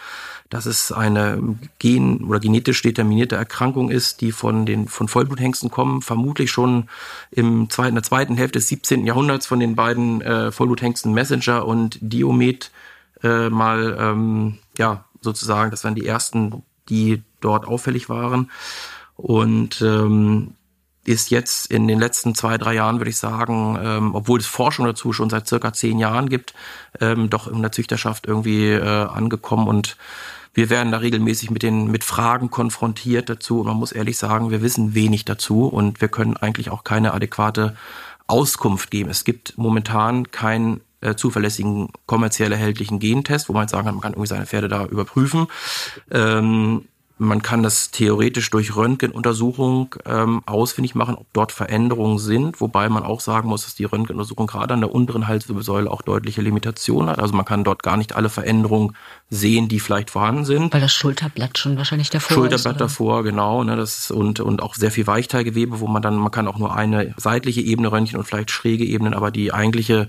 [0.49, 6.03] dass es eine gen- oder genetisch determinierte Erkrankung ist, die von den von Vollbluthengsten kommen,
[6.03, 6.89] vermutlich schon
[7.31, 9.07] im zweiten, der zweiten Hälfte des 17.
[9.07, 12.71] Jahrhunderts von den beiden äh, Vollbluthengsten Messenger und Diomed
[13.23, 18.51] äh, mal ähm, ja sozusagen, das waren die ersten, die dort auffällig waren
[19.17, 20.55] und ähm,
[21.05, 24.85] ist jetzt in den letzten zwei, drei Jahren, würde ich sagen, ähm, obwohl es Forschung
[24.87, 26.55] dazu schon seit circa zehn Jahren gibt,
[27.01, 29.97] ähm, doch in der Züchterschaft irgendwie äh, angekommen und
[30.53, 34.51] wir werden da regelmäßig mit den mit Fragen konfrontiert dazu und man muss ehrlich sagen,
[34.51, 37.77] wir wissen wenig dazu und wir können eigentlich auch keine adäquate
[38.27, 39.11] Auskunft geben.
[39.11, 44.03] Es gibt momentan keinen äh, zuverlässigen kommerziell erhältlichen Gentest, wo man jetzt sagen kann, man
[44.03, 45.47] kann irgendwie seine Pferde da überprüfen.
[46.11, 46.85] Ähm,
[47.21, 53.03] man kann das theoretisch durch Röntgenuntersuchung ähm, ausfindig machen, ob dort Veränderungen sind, wobei man
[53.03, 57.19] auch sagen muss, dass die Röntgenuntersuchung gerade an der unteren Halswirbelsäule auch deutliche Limitationen hat.
[57.19, 58.97] Also man kann dort gar nicht alle Veränderungen
[59.29, 60.73] sehen, die vielleicht vorhanden sind.
[60.73, 63.65] Weil das Schulterblatt schon wahrscheinlich davor Schulterblatt ist, davor, genau.
[63.65, 66.75] Ne, das und und auch sehr viel Weichteilgewebe, wo man dann man kann auch nur
[66.75, 70.09] eine seitliche Ebene röntgen und vielleicht schräge Ebenen, aber die eigentliche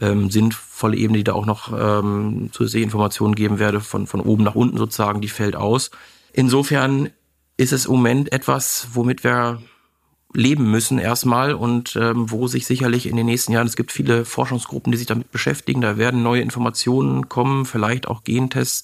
[0.00, 4.44] ähm, sinnvolle Ebene, die da auch noch ähm, zusätzliche Informationen geben werde, von von oben
[4.44, 5.90] nach unten sozusagen, die fällt aus.
[6.34, 7.10] Insofern
[7.56, 9.62] ist es im Moment etwas, womit wir
[10.32, 14.24] leben müssen erstmal und ähm, wo sich sicherlich in den nächsten Jahren, es gibt viele
[14.24, 18.82] Forschungsgruppen, die sich damit beschäftigen, da werden neue Informationen kommen, vielleicht auch Gentests.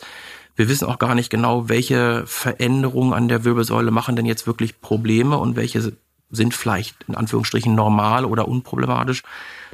[0.54, 4.80] Wir wissen auch gar nicht genau, welche Veränderungen an der Wirbelsäule machen denn jetzt wirklich
[4.80, 5.92] Probleme und welche
[6.30, 9.24] sind vielleicht in Anführungsstrichen normal oder unproblematisch.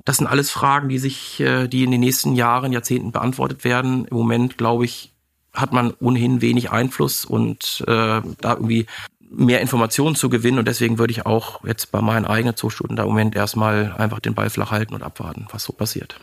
[0.07, 4.07] Das sind alles Fragen, die sich, äh, die in den nächsten Jahren, Jahrzehnten beantwortet werden.
[4.07, 5.13] Im Moment, glaube ich,
[5.57, 8.87] hat man ohnehin wenig Einfluss und äh, da irgendwie
[9.31, 10.59] mehr Informationen zu gewinnen.
[10.59, 14.21] Und deswegen würde ich auch jetzt bei meinen eigenen Zuchtstudien da im Moment erstmal einfach
[14.21, 16.17] den Ball flach halten und abwarten, was so passiert.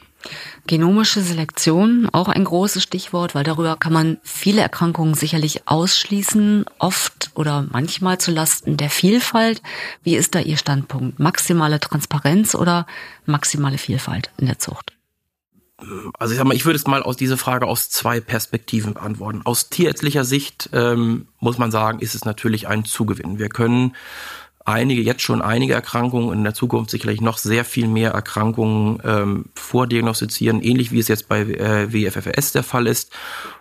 [0.68, 7.32] Genomische Selektion, auch ein großes Stichwort, weil darüber kann man viele Erkrankungen sicherlich ausschließen, oft
[7.36, 9.62] oder manchmal zu Lasten der Vielfalt.
[10.04, 11.20] Wie ist da Ihr Standpunkt?
[11.20, 12.88] Maximale Transparenz oder
[13.26, 14.93] maximale Vielfalt in der Zucht?
[16.18, 19.42] Also ich sag mal, ich würde es mal aus dieser Frage aus zwei Perspektiven beantworten.
[19.44, 23.40] Aus tierärztlicher Sicht ähm, muss man sagen, ist es natürlich ein Zugewinn.
[23.40, 23.94] Wir können
[24.66, 29.46] einige, jetzt schon einige Erkrankungen, in der Zukunft sicherlich noch sehr viel mehr Erkrankungen ähm,
[29.56, 33.12] vordiagnostizieren, ähnlich wie es jetzt bei äh, WFFS der Fall ist,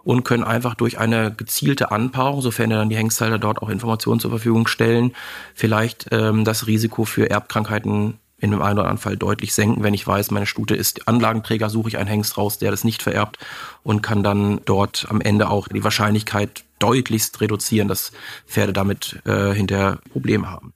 [0.04, 4.30] und können einfach durch eine gezielte Anpaarung, sofern dann die Hengsthalter dort auch Informationen zur
[4.30, 5.12] Verfügung stellen,
[5.54, 9.84] vielleicht ähm, das Risiko für Erbkrankheiten in dem einen oder anderen Fall deutlich senken.
[9.84, 13.00] Wenn ich weiß, meine Stute ist Anlagenträger, suche ich einen Hengst raus, der das nicht
[13.00, 13.38] vererbt
[13.84, 18.10] und kann dann dort am Ende auch die Wahrscheinlichkeit deutlichst reduzieren, dass
[18.44, 20.72] Pferde damit äh, hinterher Probleme haben.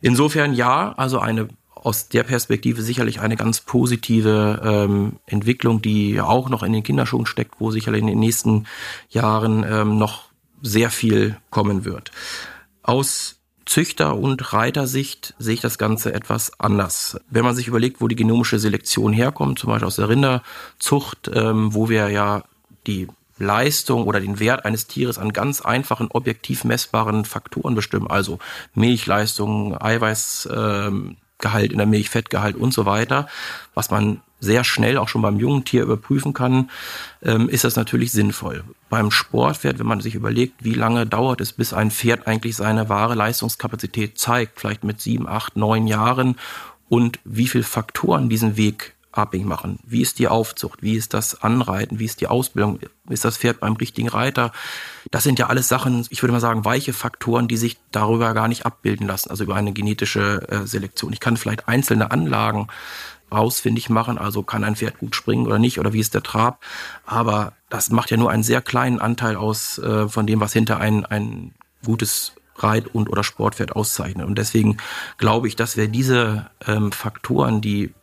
[0.00, 6.48] Insofern ja, also eine aus der Perspektive sicherlich eine ganz positive ähm, Entwicklung, die auch
[6.48, 8.66] noch in den Kinderschuhen steckt, wo sicherlich in den nächsten
[9.10, 10.26] Jahren ähm, noch
[10.62, 12.12] sehr viel kommen wird.
[12.84, 17.20] Aus Züchter- und Reitersicht sehe ich das Ganze etwas anders.
[17.30, 21.74] Wenn man sich überlegt, wo die genomische Selektion herkommt, zum Beispiel aus der Rinderzucht, ähm,
[21.74, 22.42] wo wir ja
[22.86, 28.38] die Leistung oder den Wert eines Tieres an ganz einfachen, objektiv messbaren Faktoren bestimmen, also
[28.74, 33.28] Milchleistung, Eiweißgehalt ähm, in der Milch, Fettgehalt und so weiter,
[33.74, 36.68] was man sehr schnell auch schon beim jungen Tier überprüfen kann,
[37.22, 38.64] ähm, ist das natürlich sinnvoll.
[38.90, 42.88] Beim Sportpferd, wenn man sich überlegt, wie lange dauert es, bis ein Pferd eigentlich seine
[42.88, 46.36] wahre Leistungskapazität zeigt, vielleicht mit sieben, acht, neun Jahren
[46.88, 49.78] und wie viele Faktoren diesen Weg abhängig machen.
[49.84, 50.82] Wie ist die Aufzucht?
[50.82, 51.98] Wie ist das Anreiten?
[51.98, 52.80] Wie ist die Ausbildung?
[53.08, 54.52] Ist das Pferd beim richtigen Reiter?
[55.10, 58.48] Das sind ja alles Sachen, ich würde mal sagen, weiche Faktoren, die sich darüber gar
[58.48, 61.12] nicht abbilden lassen, also über eine genetische äh, Selektion.
[61.12, 62.68] Ich kann vielleicht einzelne Anlagen
[63.32, 66.62] ausfindig machen, also kann ein Pferd gut springen oder nicht oder wie ist der Trab.
[67.04, 70.78] Aber das macht ja nur einen sehr kleinen Anteil aus äh, von dem, was hinter
[70.78, 74.26] ein, ein gutes Reit- und oder Sportpferd auszeichnet.
[74.26, 74.76] Und deswegen
[75.18, 77.94] glaube ich, dass wir diese ähm, Faktoren, die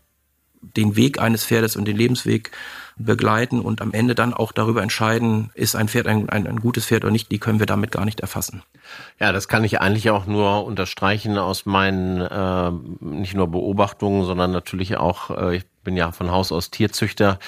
[0.62, 2.52] den Weg eines Pferdes und den Lebensweg
[3.00, 6.86] begleiten und am Ende dann auch darüber entscheiden, ist ein Pferd ein, ein, ein gutes
[6.86, 8.62] Pferd oder nicht, die können wir damit gar nicht erfassen.
[9.20, 14.52] Ja, das kann ich eigentlich auch nur unterstreichen aus meinen äh, nicht nur Beobachtungen, sondern
[14.52, 17.40] natürlich auch, äh, ich bin ja von Haus aus Tierzüchter.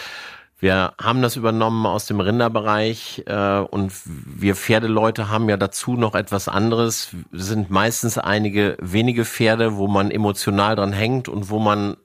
[0.59, 6.13] Wir haben das übernommen aus dem Rinderbereich äh, und wir Pferdeleute haben ja dazu noch
[6.13, 7.15] etwas anderes.
[7.33, 11.97] Es sind meistens einige wenige Pferde, wo man emotional dran hängt und wo man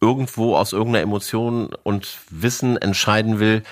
[0.00, 3.62] irgendwo aus irgendeiner Emotion und Wissen entscheiden will,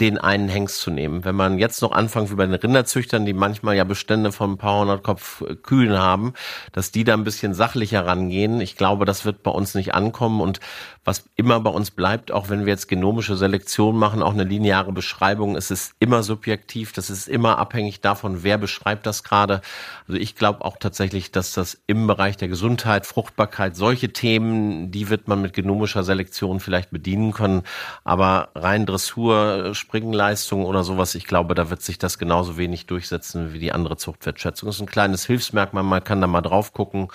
[0.00, 1.24] den einen Hengst zu nehmen.
[1.24, 4.58] Wenn man jetzt noch anfängt wie bei den Rinderzüchtern, die manchmal ja Bestände von ein
[4.58, 6.32] paar hundert Kopf äh, Kühen haben,
[6.72, 8.60] dass die da ein bisschen sachlicher rangehen.
[8.60, 10.58] Ich glaube, das wird bei uns nicht ankommen und
[11.04, 14.92] was immer bei uns bleibt, auch wenn wir jetzt genomische Selektion machen, auch eine lineare
[14.92, 19.60] Beschreibung, es ist immer subjektiv, das ist immer abhängig davon, wer beschreibt das gerade.
[20.08, 25.10] Also ich glaube auch tatsächlich, dass das im Bereich der Gesundheit, Fruchtbarkeit, solche Themen, die
[25.10, 27.62] wird man mit genomischer Selektion vielleicht bedienen können,
[28.04, 33.52] aber rein Dressur, Springleistung oder sowas, ich glaube, da wird sich das genauso wenig durchsetzen
[33.52, 34.68] wie die andere Zuchtwertschätzung.
[34.68, 37.08] Das ist ein kleines Hilfsmerkmal, man kann da mal drauf gucken.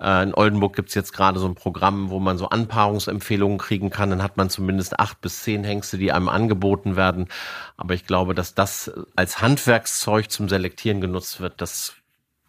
[0.00, 4.10] Äh, in Oldenburg gibt's jetzt gerade so ein Programm, wo man so Anpaarungsempfehlungen kriegen kann.
[4.10, 7.28] Dann hat man zumindest acht bis zehn Hengste, die einem angeboten werden.
[7.76, 11.94] Aber ich glaube, dass das als Handwerkszeug zum Selektieren genutzt wird, das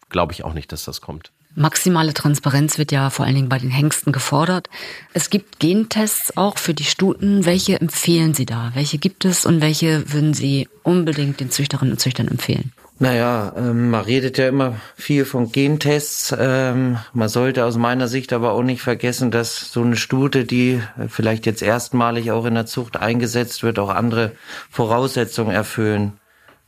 [0.08, 1.32] glaube ich auch nicht, dass das kommt.
[1.54, 4.68] Maximale Transparenz wird ja vor allen Dingen bei den Hengsten gefordert.
[5.12, 7.46] Es gibt Gentests auch für die Stuten.
[7.46, 8.70] Welche empfehlen Sie da?
[8.74, 12.72] Welche gibt es und welche würden Sie unbedingt den Züchterinnen und Züchtern empfehlen?
[13.00, 16.34] Naja, ähm, man redet ja immer viel von Gentests.
[16.36, 20.82] Ähm, man sollte aus meiner Sicht aber auch nicht vergessen, dass so eine Stute, die
[21.08, 24.32] vielleicht jetzt erstmalig auch in der Zucht eingesetzt wird, auch andere
[24.68, 26.18] Voraussetzungen erfüllen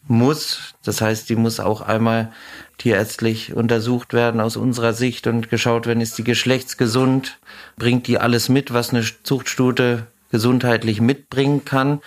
[0.07, 0.75] muss.
[0.85, 2.33] Das heißt, die muss auch einmal
[2.79, 7.41] tierärztlich untersucht werden aus unserer Sicht und geschaut werden, ist die geschlechtsgesund,
[7.77, 12.01] bringt die alles mit, was eine Zuchtstute gesundheitlich mitbringen kann.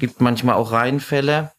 [0.00, 1.52] Gibt manchmal auch Reinfälle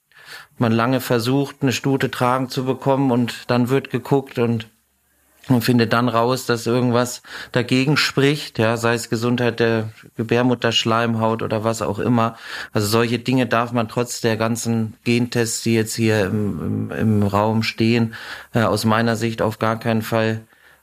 [0.60, 4.68] man lange versucht, eine Stute tragen zu bekommen und dann wird geguckt und
[5.50, 11.64] man findet dann raus, dass irgendwas dagegen spricht, ja, sei es Gesundheit der Gebärmutterschleimhaut oder
[11.64, 12.36] was auch immer.
[12.72, 17.24] Also solche Dinge darf man trotz der ganzen Gentests, die jetzt hier im, im, im
[17.24, 18.14] Raum stehen,
[18.54, 20.42] äh, aus meiner Sicht auf gar keinen Fall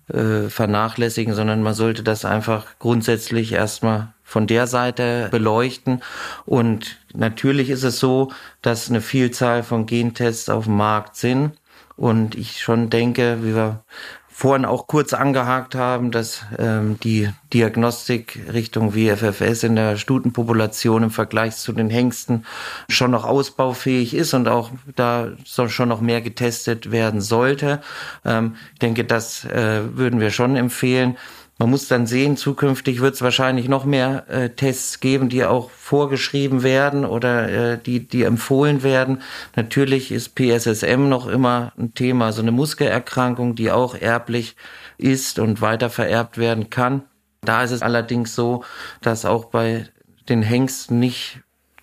[0.08, 6.02] äh, vernachlässigen, sondern man sollte das einfach grundsätzlich erstmal von der Seite beleuchten.
[6.44, 11.52] Und natürlich ist es so, dass eine Vielzahl von Gentests auf dem Markt sind.
[11.96, 13.84] Und ich schon denke, wie wir
[14.28, 21.10] vorhin auch kurz angehakt haben, dass ähm, die Diagnostik Richtung WFFS in der Stutenpopulation im
[21.10, 22.44] Vergleich zu den Hengsten
[22.90, 27.80] schon noch ausbaufähig ist und auch da schon noch mehr getestet werden sollte.
[28.26, 31.16] Ähm, ich denke, das äh, würden wir schon empfehlen.
[31.58, 35.70] Man muss dann sehen, zukünftig wird es wahrscheinlich noch mehr äh, Tests geben, die auch
[35.70, 39.22] vorgeschrieben werden oder äh, die, die empfohlen werden.
[39.54, 44.54] Natürlich ist PSSM noch immer ein Thema, so eine Muskelerkrankung, die auch erblich
[44.98, 47.04] ist und weiter vererbt werden kann.
[47.40, 48.62] Da ist es allerdings so,
[49.00, 49.88] dass auch bei
[50.28, 51.40] den Hengsten nicht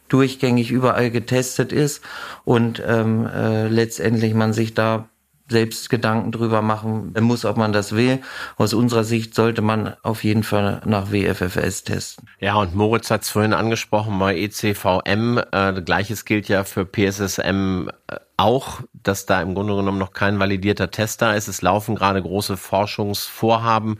[0.07, 2.03] durchgängig überall getestet ist
[2.45, 5.09] und ähm, äh, letztendlich man sich da
[5.53, 8.19] selbst Gedanken drüber machen muss, ob man das will.
[8.57, 12.27] Aus unserer Sicht sollte man auf jeden Fall nach WFFS testen.
[12.39, 15.39] Ja, und Moritz hat es vorhin angesprochen bei ECVM.
[15.51, 20.39] Äh, Gleiches gilt ja für PSSM äh, auch, dass da im Grunde genommen noch kein
[20.39, 21.47] validierter Test da ist.
[21.47, 23.99] Es laufen gerade große Forschungsvorhaben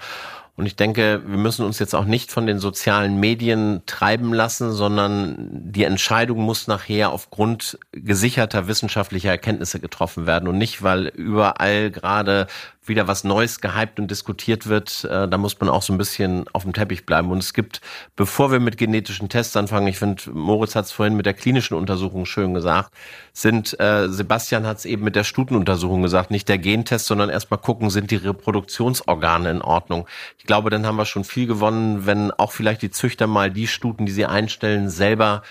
[0.56, 4.72] und ich denke, wir müssen uns jetzt auch nicht von den sozialen Medien treiben lassen,
[4.72, 11.90] sondern die Entscheidung muss nachher aufgrund gesicherter wissenschaftlicher Erkenntnisse getroffen werden und nicht, weil überall
[11.90, 12.46] gerade
[12.88, 16.46] wieder was Neues gehypt und diskutiert wird, äh, da muss man auch so ein bisschen
[16.54, 17.32] auf dem Teppich bleiben.
[17.32, 17.82] Und es gibt,
[18.16, 21.76] bevor wir mit genetischen Tests anfangen, ich finde, Moritz hat es vorhin mit der klinischen
[21.76, 22.94] Untersuchung schön gesagt,
[23.32, 27.60] sind, äh, Sebastian hat es eben mit der Stutenuntersuchung gesagt, nicht der Gentest, sondern erstmal
[27.60, 30.08] gucken, sind die Reproduktionsorgane in Ordnung.
[30.38, 33.68] Ich glaube, dann haben wir schon viel gewonnen, wenn auch vielleicht die Züchter mal die
[33.68, 35.44] Stuten, die sie einstellen, selber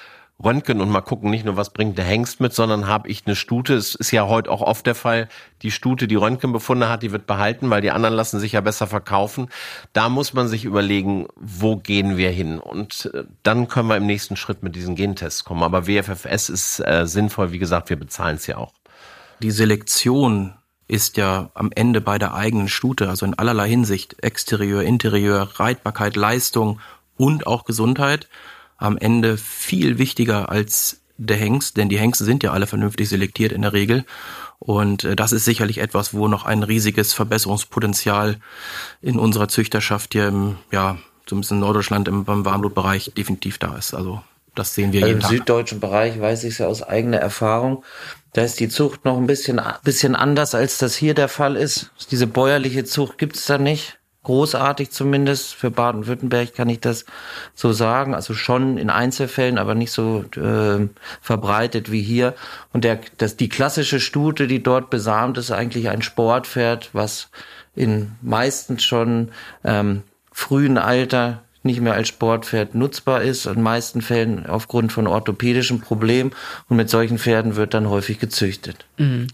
[0.44, 3.36] röntgen und mal gucken, nicht nur, was bringt der Hengst mit, sondern habe ich eine
[3.36, 3.74] Stute.
[3.74, 5.28] Es ist ja heute auch oft der Fall,
[5.62, 8.86] die Stute, die Röntgenbefunde hat, die wird behalten, weil die anderen lassen sich ja besser
[8.86, 9.48] verkaufen.
[9.92, 12.58] Da muss man sich überlegen, wo gehen wir hin?
[12.58, 15.62] Und äh, dann können wir im nächsten Schritt mit diesen Gentests kommen.
[15.62, 18.72] Aber WFFS ist äh, sinnvoll, wie gesagt, wir bezahlen es ja auch.
[19.42, 20.54] Die Selektion
[20.88, 26.16] ist ja am Ende bei der eigenen Stute, also in allerlei Hinsicht, Exterieur, Interieur, Reitbarkeit,
[26.16, 26.80] Leistung
[27.16, 28.28] und auch Gesundheit
[28.82, 33.52] am Ende viel wichtiger als der Hengst, denn die Hengste sind ja alle vernünftig selektiert
[33.52, 34.04] in der Regel.
[34.58, 38.38] Und äh, das ist sicherlich etwas, wo noch ein riesiges Verbesserungspotenzial
[39.00, 43.94] in unserer Züchterschaft hier im, ja, zumindest in Norddeutschland im, im Warmblutbereich definitiv da ist.
[43.94, 44.22] Also
[44.54, 45.30] das sehen wir also jeden Im Tag.
[45.30, 47.84] süddeutschen Bereich weiß ich es ja aus eigener Erfahrung.
[48.32, 51.90] Da ist die Zucht noch ein bisschen, bisschen anders, als das hier der Fall ist.
[52.10, 55.54] Diese bäuerliche Zucht gibt's da nicht großartig zumindest.
[55.54, 57.04] Für Baden-Württemberg kann ich das
[57.54, 58.14] so sagen.
[58.14, 60.88] Also schon in Einzelfällen, aber nicht so äh,
[61.20, 62.34] verbreitet wie hier.
[62.72, 67.30] Und der, das, die klassische Stute, die dort besamt, ist eigentlich ein Sportpferd, was
[67.74, 69.30] in meistens schon
[69.64, 75.80] ähm, frühen Alter nicht mehr als Sportpferd nutzbar ist, in meisten Fällen aufgrund von orthopädischen
[75.80, 76.32] Problemen.
[76.68, 78.84] Und mit solchen Pferden wird dann häufig gezüchtet.
[78.96, 79.28] Mhm.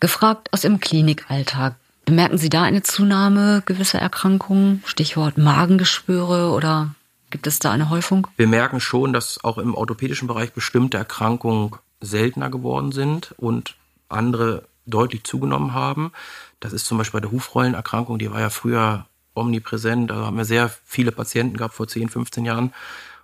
[0.00, 1.76] Gefragt aus Ihrem Klinikalltag.
[2.06, 4.80] Bemerken Sie da eine Zunahme gewisser Erkrankungen?
[4.86, 6.94] Stichwort Magengeschwüre oder
[7.30, 8.28] gibt es da eine Häufung?
[8.36, 13.74] Wir merken schon, dass auch im orthopädischen Bereich bestimmte Erkrankungen seltener geworden sind und
[14.08, 16.12] andere deutlich zugenommen haben.
[16.60, 20.08] Das ist zum Beispiel bei der Hufrollenerkrankung, die war ja früher omnipräsent.
[20.10, 22.72] Da haben wir sehr viele Patienten gehabt vor 10, 15 Jahren.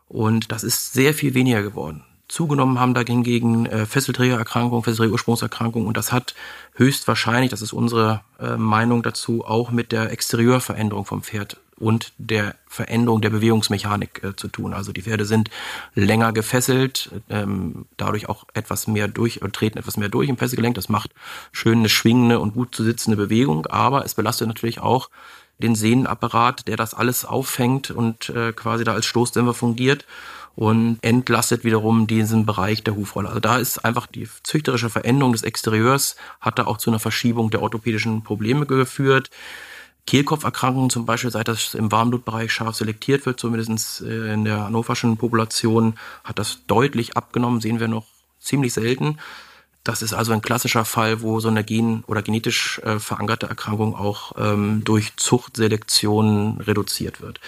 [0.08, 2.04] Und das ist sehr viel weniger geworden.
[2.32, 6.34] Zugenommen haben dagegen äh, Fesselträgererkrankungen, Fesselträgerursprungserkrankungen und das hat
[6.76, 12.54] höchstwahrscheinlich, das ist unsere äh, Meinung dazu, auch mit der Exterieurveränderung vom Pferd und der
[12.66, 14.72] Veränderung der Bewegungsmechanik äh, zu tun.
[14.72, 15.50] Also die Pferde sind
[15.94, 20.74] länger gefesselt, ähm, dadurch auch etwas mehr durch, und treten etwas mehr durch im Fesselgelenk.
[20.74, 21.10] Das macht
[21.52, 25.10] schön eine schwingende und gut zu sitzende Bewegung, aber es belastet natürlich auch
[25.58, 30.06] den Sehnenapparat, der das alles auffängt und äh, quasi da als Stoßdämpfer fungiert
[30.54, 33.28] und entlastet wiederum diesen Bereich der Hufrolle.
[33.28, 37.50] Also da ist einfach die züchterische Veränderung des Exterieurs hat da auch zu einer Verschiebung
[37.50, 39.30] der orthopädischen Probleme geführt.
[40.06, 45.16] Kehlkopferkrankungen zum Beispiel, seit das im Warmblutbereich scharf selektiert wird, zumindest äh, in der hannoverschen
[45.16, 45.94] Population,
[46.24, 48.06] hat das deutlich abgenommen, sehen wir noch
[48.40, 49.18] ziemlich selten.
[49.84, 53.96] Das ist also ein klassischer Fall, wo so eine gen- oder genetisch äh, verankerte Erkrankung
[53.96, 57.40] auch ähm, durch Zuchtselektion reduziert wird.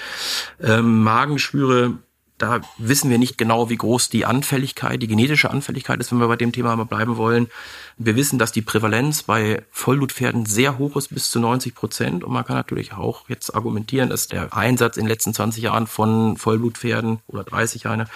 [0.61, 1.99] Ähm, Magenschwüre
[2.39, 6.27] da wissen wir nicht genau, wie groß die Anfälligkeit, die genetische Anfälligkeit ist, wenn wir
[6.27, 7.49] bei dem Thema mal bleiben wollen.
[7.97, 12.25] Wir wissen, dass die Prävalenz bei Vollblutpferden sehr hoch ist, bis zu 90 Prozent.
[12.25, 15.87] Und man kann natürlich auch jetzt argumentieren, dass der Einsatz in den letzten 20 Jahren
[15.87, 18.07] von Vollblutpferden oder 30 Jahre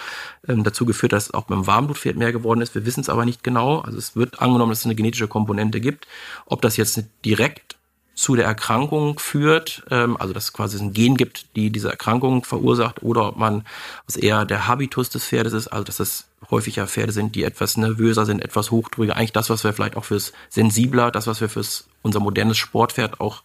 [0.47, 2.75] ähm, dazu geführt, dass auch beim Warmblutpferd mehr geworden ist.
[2.75, 3.79] Wir wissen es aber nicht genau.
[3.79, 6.07] Also es wird angenommen, dass es eine genetische Komponente gibt.
[6.45, 7.78] Ob das jetzt direkt
[8.19, 12.43] zu der Erkrankung führt, ähm, also dass es quasi ein Gen gibt, die diese Erkrankung
[12.43, 13.63] verursacht, oder ob man
[14.05, 17.77] was eher der Habitus des Pferdes ist, also dass das häufiger Pferde sind, die etwas
[17.77, 19.15] nervöser sind, etwas hochdrüber.
[19.15, 23.19] Eigentlich das, was wir vielleicht auch fürs sensibler, das, was wir fürs unser modernes Sportpferd
[23.19, 23.43] auch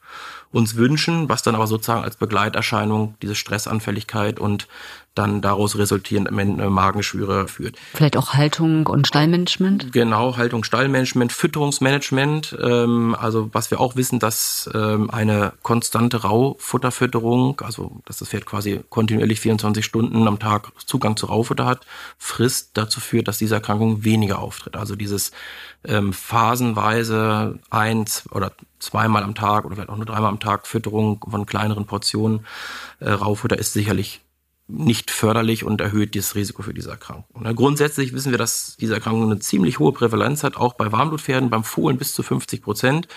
[0.55, 4.69] uns wünschen, was dann aber sozusagen als Begleiterscheinung diese Stressanfälligkeit und
[5.15, 7.77] dann daraus resultierend Magenschwüre führt.
[7.93, 9.93] Vielleicht auch Haltung und Stallmanagement?
[9.93, 12.57] Genau, Haltung, Stallmanagement, Fütterungsmanagement.
[12.61, 18.45] Ähm, also was wir auch wissen, dass ähm, eine konstante Rauffutterfütterung, also dass das Pferd
[18.45, 21.87] quasi kontinuierlich 24 Stunden am Tag Zugang zu Raufutter hat,
[22.19, 24.77] frisst dazu führt, dass diese Erkrankung weniger auftritt.
[24.77, 25.31] Also dieses
[25.85, 28.44] ähm, phasenweise eins oder
[28.79, 32.47] zweimal am Tag oder vielleicht auch nur dreimal am Tag Fütterung von kleineren Portionen
[33.01, 34.21] äh, Raufutter ist sicherlich
[34.67, 37.43] nicht förderlich und erhöht das Risiko für diese Erkrankung.
[37.43, 41.51] Na, grundsätzlich wissen wir, dass diese Erkrankung eine ziemlich hohe Prävalenz hat, auch bei Warmblutpferden,
[41.51, 43.09] beim Fohlen bis zu 50 Prozent.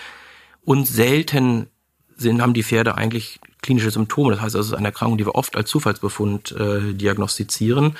[0.62, 1.70] Und selten
[2.18, 4.32] sind, haben die Pferde eigentlich klinische Symptome.
[4.32, 7.96] Das heißt, es ist eine Erkrankung, die wir oft als Zufallsbefund äh, diagnostizieren.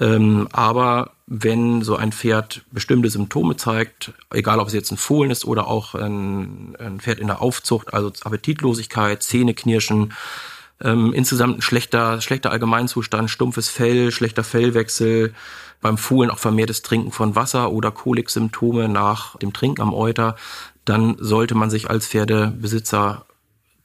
[0.00, 5.30] Ähm, aber wenn so ein Pferd bestimmte Symptome zeigt, egal ob es jetzt ein Fohlen
[5.30, 10.12] ist oder auch ein, ein Pferd in der Aufzucht, also Appetitlosigkeit, Zähneknirschen,
[10.82, 15.34] ähm, insgesamt ein schlechter, schlechter Allgemeinzustand, stumpfes Fell, schlechter Fellwechsel,
[15.80, 20.36] beim Fohlen auch vermehrtes Trinken von Wasser oder Koliksymptome nach dem Trinken am Euter,
[20.84, 23.26] dann sollte man sich als Pferdebesitzer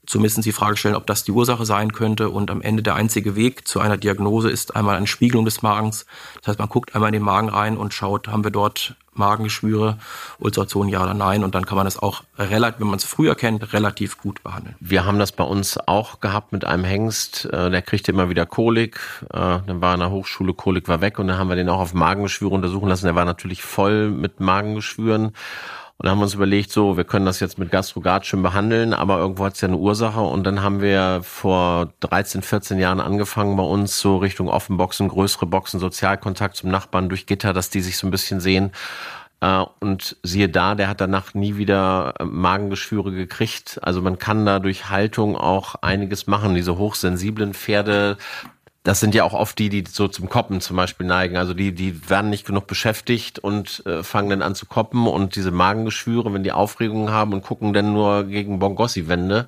[0.09, 2.29] zumindest die Frage stellen, ob das die Ursache sein könnte.
[2.29, 6.05] Und am Ende der einzige Weg zu einer Diagnose ist einmal eine Spiegelung des Magens.
[6.39, 9.97] Das heißt, man guckt einmal in den Magen rein und schaut, haben wir dort Magengeschwüre,
[10.39, 11.43] Ulceration ja oder nein.
[11.43, 14.75] Und dann kann man das auch relativ, wenn man es früher kennt, relativ gut behandeln.
[14.79, 17.45] Wir haben das bei uns auch gehabt mit einem Hengst.
[17.45, 18.99] Äh, der kriegte immer wieder Kolik.
[19.25, 21.79] Äh, dann war in der Hochschule, Kolik war weg und dann haben wir den auch
[21.79, 23.05] auf Magengeschwüre untersuchen lassen.
[23.05, 25.33] Der war natürlich voll mit Magengeschwüren.
[26.01, 29.17] Und haben wir uns überlegt, so, wir können das jetzt mit Gastrogard schön behandeln, aber
[29.17, 30.21] irgendwo hat es ja eine Ursache.
[30.21, 35.45] Und dann haben wir vor 13, 14 Jahren angefangen bei uns so Richtung Offenboxen, größere
[35.45, 38.71] Boxen, Sozialkontakt zum Nachbarn durch Gitter, dass die sich so ein bisschen sehen.
[39.41, 43.79] Äh, und siehe da, der hat danach nie wieder äh, Magengeschwüre gekriegt.
[43.81, 46.55] Also man kann da durch Haltung auch einiges machen.
[46.55, 48.17] Diese hochsensiblen Pferde,
[48.89, 51.37] das sind ja auch oft die, die so zum Koppen zum Beispiel neigen.
[51.37, 55.35] Also die, die werden nicht genug beschäftigt und äh, fangen dann an zu koppen und
[55.35, 59.45] diese Magengeschwüre, wenn die Aufregungen haben und gucken dann nur gegen Bongossi-Wände.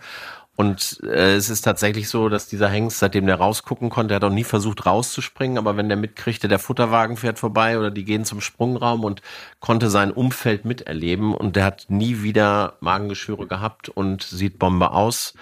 [0.58, 4.30] Und äh, es ist tatsächlich so, dass dieser Hengst, seitdem der rausgucken konnte, hat auch
[4.30, 8.42] nie versucht rauszuspringen, aber wenn der mitkriegte, der Futterwagen fährt vorbei oder die gehen zum
[8.42, 9.24] Sprungraum und
[9.60, 15.34] konnte sein Umfeld miterleben und der hat nie wieder Magengeschwüre gehabt und sieht Bombe aus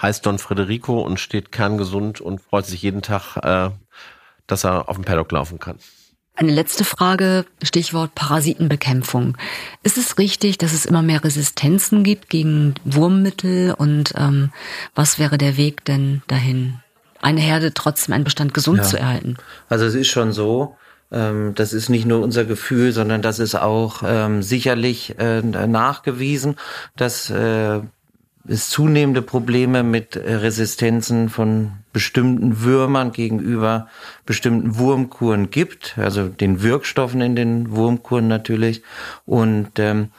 [0.00, 3.70] heißt Don Federico und steht kerngesund und freut sich jeden Tag, äh,
[4.46, 5.78] dass er auf dem Paddock laufen kann.
[6.34, 9.36] Eine letzte Frage, Stichwort Parasitenbekämpfung.
[9.82, 14.52] Ist es richtig, dass es immer mehr Resistenzen gibt gegen Wurmmittel und ähm,
[14.94, 16.78] was wäre der Weg denn dahin,
[17.20, 18.84] eine Herde trotzdem einen Bestand gesund ja.
[18.84, 19.36] zu erhalten?
[19.68, 20.76] Also es ist schon so,
[21.10, 26.54] ähm, das ist nicht nur unser Gefühl, sondern das ist auch ähm, sicherlich äh, nachgewiesen,
[26.94, 27.80] dass äh,
[28.48, 33.88] es zunehmende Probleme mit äh, Resistenzen von bestimmten Würmern gegenüber
[34.26, 38.82] bestimmten Wurmkuren gibt, also den Wirkstoffen in den Wurmkuren natürlich.
[39.26, 40.10] Und ähm,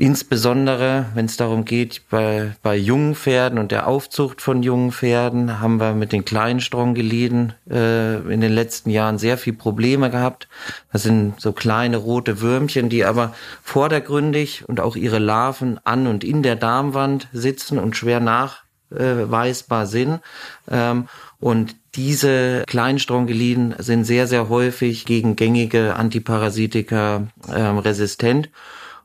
[0.00, 5.60] Insbesondere, wenn es darum geht, bei, bei jungen Pferden und der Aufzucht von jungen Pferden,
[5.60, 10.48] haben wir mit den kleinen Strongeliden äh, in den letzten Jahren sehr viel Probleme gehabt.
[10.90, 16.24] Das sind so kleine rote Würmchen, die aber vordergründig und auch ihre Larven an und
[16.24, 20.20] in der Darmwand sitzen und schwer nachweisbar sind.
[20.70, 21.08] Ähm,
[21.40, 28.48] und diese kleinen Strongeliden sind sehr, sehr häufig gegen gängige Antiparasitika ähm, resistent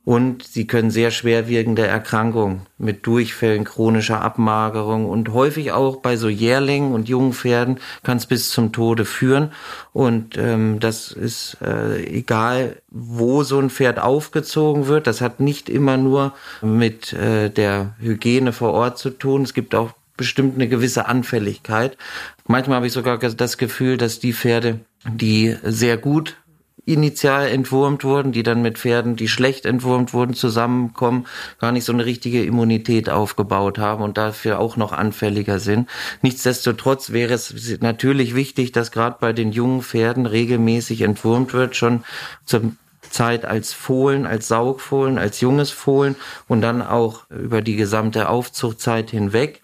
[0.06, 6.30] und sie können sehr schwerwiegende Erkrankungen mit Durchfällen, chronischer Abmagerung und häufig auch bei so
[6.30, 9.52] Jährlingen und jungen Pferden kann es bis zum Tode führen.
[9.94, 15.08] Und ähm, das ist äh, egal, wo so ein Pferd aufgezogen wird.
[15.08, 19.42] Das hat nicht immer nur mit äh, der Hygiene vor Ort zu tun.
[19.42, 21.98] Es gibt auch bestimmt eine gewisse Anfälligkeit.
[22.46, 26.38] Manchmal habe ich sogar das Gefühl, dass die Pferde, die sehr gut
[26.86, 31.26] initial entwurmt wurden, die dann mit Pferden, die schlecht entwurmt wurden, zusammenkommen,
[31.60, 35.90] gar nicht so eine richtige Immunität aufgebaut haben und dafür auch noch anfälliger sind.
[36.22, 42.04] Nichtsdestotrotz wäre es natürlich wichtig, dass gerade bei den jungen Pferden regelmäßig entwurmt wird, schon
[42.46, 42.78] zum
[43.10, 46.16] Zeit als Fohlen, als Saugfohlen, als junges Fohlen
[46.48, 49.62] und dann auch über die gesamte Aufzuchtzeit hinweg.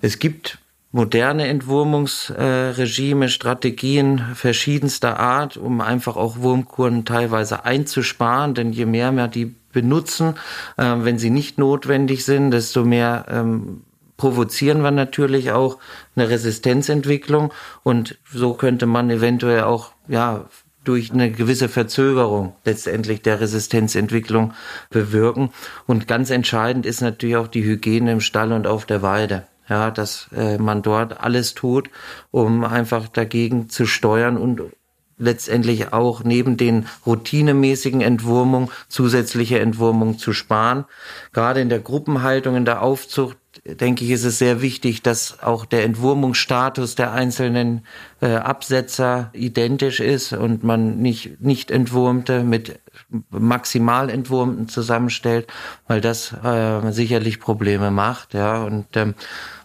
[0.00, 0.58] Es gibt
[0.92, 8.54] moderne Entwurmungsregime, äh, Strategien verschiedenster Art, um einfach auch Wurmkuren teilweise einzusparen.
[8.54, 10.34] Denn je mehr man die benutzen.
[10.78, 13.82] Ähm, wenn sie nicht notwendig sind, desto mehr ähm,
[14.16, 15.78] provozieren wir natürlich auch
[16.14, 20.44] eine Resistenzentwicklung und so könnte man eventuell auch ja
[20.84, 24.52] durch eine gewisse Verzögerung letztendlich der Resistenzentwicklung
[24.90, 25.50] bewirken.
[25.86, 29.44] Und ganz entscheidend ist natürlich auch die Hygiene im Stall und auf der Weide.
[29.68, 31.88] Ja, dass äh, man dort alles tut,
[32.30, 34.60] um einfach dagegen zu steuern und
[35.18, 40.84] letztendlich auch neben den routinemäßigen Entwurmungen zusätzliche Entwurmungen zu sparen.
[41.32, 45.64] Gerade in der Gruppenhaltung, in der Aufzucht, denke ich, ist es sehr wichtig, dass auch
[45.64, 47.86] der Entwurmungsstatus der einzelnen
[48.20, 52.80] äh, Absetzer identisch ist und man nicht, nicht Entwurmte mit
[53.30, 55.46] maximal Entwurmten zusammenstellt,
[55.86, 58.34] weil das äh, sicherlich Probleme macht.
[58.34, 59.14] Ja, und ähm,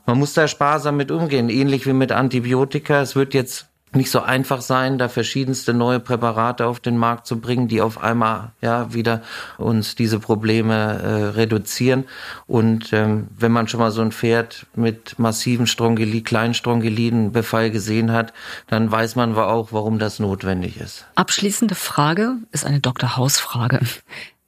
[0.05, 3.01] man muss da sparsam mit umgehen, ähnlich wie mit Antibiotika.
[3.01, 3.67] Es wird jetzt
[3.97, 8.01] nicht so einfach sein, da verschiedenste neue Präparate auf den Markt zu bringen, die auf
[8.01, 9.21] einmal ja wieder
[9.57, 12.05] uns diese Probleme äh, reduzieren.
[12.45, 18.11] Und ähm, wenn man schon mal so ein Pferd mit massiven Strongyli, kleinen Strongylinbefall gesehen
[18.11, 18.33] hat,
[18.67, 21.05] dann weiß man auch, warum das notwendig ist.
[21.15, 23.17] Abschließende Frage ist eine Dr.
[23.17, 23.81] Haus-Frage.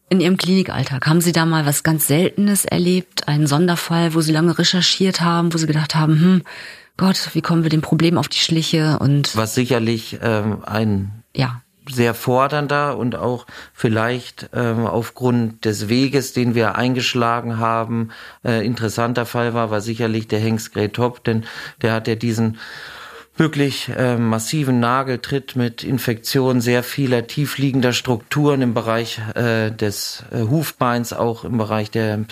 [0.10, 4.32] In Ihrem Klinikalltag haben Sie da mal was ganz Seltenes erlebt, einen Sonderfall, wo Sie
[4.32, 6.42] lange recherchiert haben, wo Sie gedacht haben, hm,
[7.00, 11.62] Gott, wie kommen wir dem Problem auf die Schliche und was sicherlich ähm, ein ja.
[11.90, 18.10] sehr fordernder und auch vielleicht ähm, aufgrund des Weges, den wir eingeschlagen haben,
[18.44, 21.46] äh, interessanter Fall war, war sicherlich der Hengst Grey Top, denn
[21.82, 22.58] der hat ja diesen
[23.40, 30.42] wirklich äh, massiven Nageltritt mit Infektionen sehr vieler tiefliegender Strukturen im Bereich äh, des äh,
[30.42, 32.26] Hufbeins, auch im Bereich der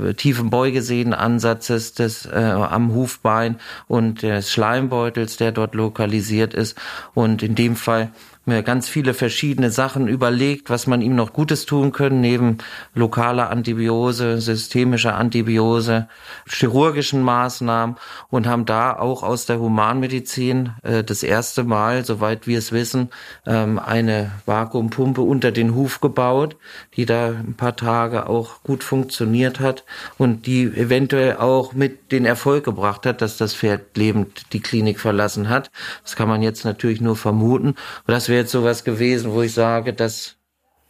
[0.00, 3.56] äh, tiefen Beugesehnenansatzes des äh, am Hufbein
[3.88, 6.78] und des Schleimbeutels, der dort lokalisiert ist.
[7.12, 8.12] Und in dem Fall
[8.44, 12.58] mir ganz viele verschiedene Sachen überlegt, was man ihm noch Gutes tun können, neben
[12.94, 16.08] lokaler Antibiose, systemischer Antibiose,
[16.48, 17.96] chirurgischen Maßnahmen
[18.30, 23.10] und haben da auch aus der Humanmedizin äh, das erste Mal, soweit wir es wissen,
[23.46, 26.56] ähm, eine Vakuumpumpe unter den Huf gebaut,
[26.96, 29.84] die da ein paar Tage auch gut funktioniert hat
[30.18, 34.98] und die eventuell auch mit den Erfolg gebracht hat, dass das Pferd lebend die Klinik
[34.98, 35.70] verlassen hat.
[36.02, 37.68] Das kann man jetzt natürlich nur vermuten.
[37.68, 40.36] Und das wäre jetzt sowas gewesen, wo ich sage, dass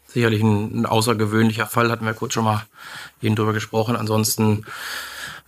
[0.06, 2.62] sicherlich ein, ein, außergewöhnlicher Fall, hatten wir kurz schon mal
[3.20, 3.96] eben drüber gesprochen.
[3.96, 4.64] Ansonsten,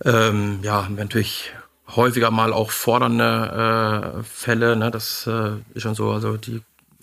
[0.03, 1.53] ähm, ja, wir natürlich
[1.95, 4.91] häufiger mal auch fordernde äh, Fälle, ne?
[4.91, 6.61] das äh, ist schon so, also die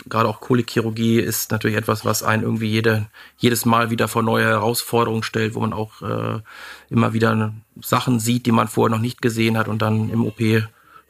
[0.09, 3.07] gerade auch Kolikchirurgie ist natürlich etwas, was einen irgendwie jede,
[3.39, 6.41] jedes Mal wieder vor neue Herausforderungen stellt, wo man auch äh,
[6.91, 10.41] immer wieder Sachen sieht, die man vorher noch nicht gesehen hat und dann im OP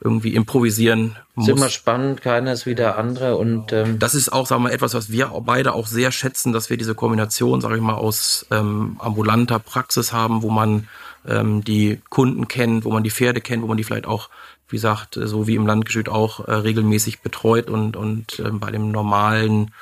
[0.04, 1.48] irgendwie improvisieren muss.
[1.48, 4.68] Ist immer spannend, keiner ist wie der andere und ähm das ist auch, sagen wir
[4.68, 7.94] mal, etwas, was wir beide auch sehr schätzen, dass wir diese Kombination, sage ich mal,
[7.94, 10.88] aus ähm, ambulanter Praxis haben, wo man
[11.26, 14.28] ähm, die Kunden kennt, wo man die Pferde kennt, wo man die vielleicht auch,
[14.68, 18.90] wie gesagt, so wie im Landgestüt auch äh, regelmäßig betreut und und ähm, bei dem
[18.90, 19.72] normalen,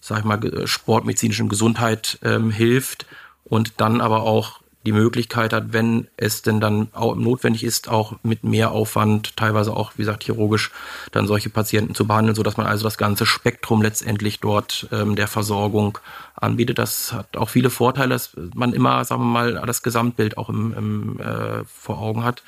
[0.00, 3.06] sag ich mal, sportmedizinischen Gesundheit ähm, hilft
[3.44, 8.14] und dann aber auch die Möglichkeit hat, wenn es denn dann auch notwendig ist, auch
[8.22, 10.70] mit mehr Aufwand, teilweise auch, wie gesagt, chirurgisch,
[11.10, 15.16] dann solche Patienten zu behandeln, so dass man also das ganze Spektrum letztendlich dort ähm,
[15.16, 15.98] der Versorgung
[16.36, 16.78] anbietet.
[16.78, 20.72] Das hat auch viele Vorteile, dass man immer, sagen wir mal, das Gesamtbild auch im,
[20.72, 22.44] im, äh, vor Augen hat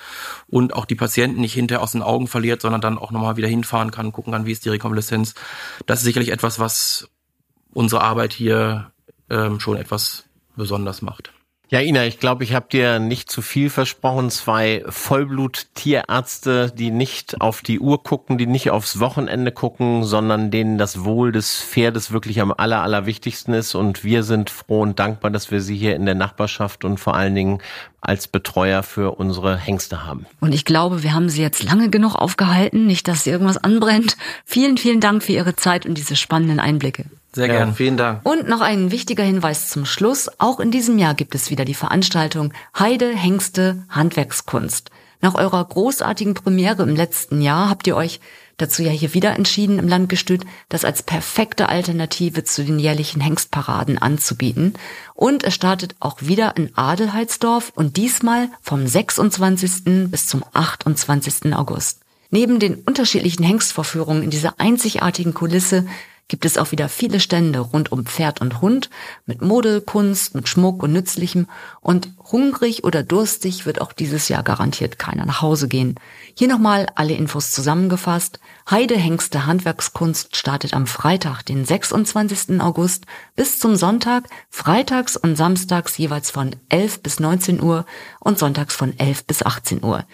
[0.47, 3.49] und auch die Patienten nicht hinterher aus den Augen verliert, sondern dann auch nochmal wieder
[3.49, 5.35] hinfahren kann, gucken kann, wie ist die Rekonvaleszenz.
[5.87, 7.09] Das ist sicherlich etwas, was
[7.73, 8.93] unsere Arbeit hier
[9.29, 10.25] ähm, schon etwas
[10.57, 11.33] besonders macht.
[11.71, 14.31] Ja, Ina, ich glaube, ich habe dir nicht zu viel versprochen.
[14.31, 20.79] Zwei Vollblut-Tierärzte, die nicht auf die Uhr gucken, die nicht aufs Wochenende gucken, sondern denen
[20.79, 23.75] das Wohl des Pferdes wirklich am aller, allerwichtigsten ist.
[23.75, 27.15] Und wir sind froh und dankbar, dass wir sie hier in der Nachbarschaft und vor
[27.15, 27.59] allen Dingen
[28.01, 30.25] als Betreuer für unsere Hengste haben.
[30.41, 34.17] Und ich glaube, wir haben sie jetzt lange genug aufgehalten, nicht, dass sie irgendwas anbrennt.
[34.47, 37.05] Vielen, vielen Dank für Ihre Zeit und diese spannenden Einblicke.
[37.33, 37.75] Sehr ja, gern.
[37.75, 38.21] Vielen Dank.
[38.25, 40.31] Und noch ein wichtiger Hinweis zum Schluss.
[40.39, 44.91] Auch in diesem Jahr gibt es wieder die Veranstaltung Heide, Hengste, Handwerkskunst.
[45.21, 48.21] Nach eurer großartigen Premiere im letzten Jahr habt ihr euch
[48.57, 53.99] dazu ja hier wieder entschieden, im Landgestüt das als perfekte Alternative zu den jährlichen Hengstparaden
[53.99, 54.75] anzubieten.
[55.15, 60.11] Und es startet auch wieder in Adelheidsdorf und diesmal vom 26.
[60.11, 61.55] bis zum 28.
[61.55, 62.01] August.
[62.31, 65.87] Neben den unterschiedlichen Hengstvorführungen in dieser einzigartigen Kulisse
[66.29, 68.91] gibt es auch wieder viele Stände rund um Pferd und Hund
[69.27, 71.49] mit Mode, Kunst, mit Schmuck und Nützlichem.
[71.81, 75.95] Und hungrig oder durstig wird auch dieses Jahr garantiert keiner nach Hause gehen.
[76.35, 78.41] Hier nochmal alle Infos zusammengefasst.
[78.71, 82.61] Heide Hengste Handwerkskunst startet am Freitag, den 26.
[82.61, 87.87] August bis zum Sonntag, freitags und samstags jeweils von 11 bis 19 Uhr
[88.21, 90.05] und sonntags von 11 bis 18 Uhr.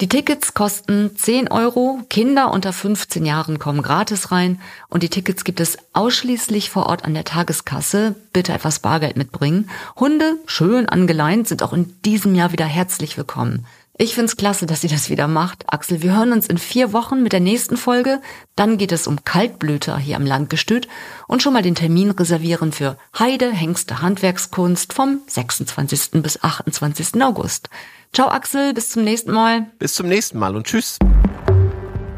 [0.00, 5.44] Die Tickets kosten 10 Euro, Kinder unter 15 Jahren kommen gratis rein und die Tickets
[5.44, 8.16] gibt es ausschließlich vor Ort an der Tageskasse.
[8.32, 9.70] Bitte etwas Bargeld mitbringen.
[9.94, 13.66] Hunde, schön angeleint, sind auch in diesem Jahr wieder herzlich willkommen.
[13.96, 15.72] Ich find's klasse, dass sie das wieder macht.
[15.72, 18.20] Axel, wir hören uns in vier Wochen mit der nächsten Folge.
[18.56, 20.88] Dann geht es um Kaltblüter hier am Landgestüt
[21.28, 26.20] und schon mal den Termin reservieren für Heide, Hengste, Handwerkskunst vom 26.
[26.22, 27.22] bis 28.
[27.22, 27.68] August.
[28.14, 29.66] Ciao Axel, bis zum nächsten Mal.
[29.80, 30.98] Bis zum nächsten Mal und tschüss.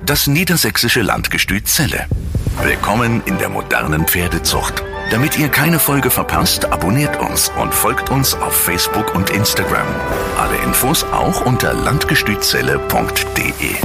[0.05, 2.07] Das niedersächsische Landgestüt Celle.
[2.62, 4.84] Willkommen in der modernen Pferdezucht.
[5.11, 9.86] Damit ihr keine Folge verpasst, abonniert uns und folgt uns auf Facebook und Instagram.
[10.38, 13.76] Alle Infos auch unter landgestützelle.de.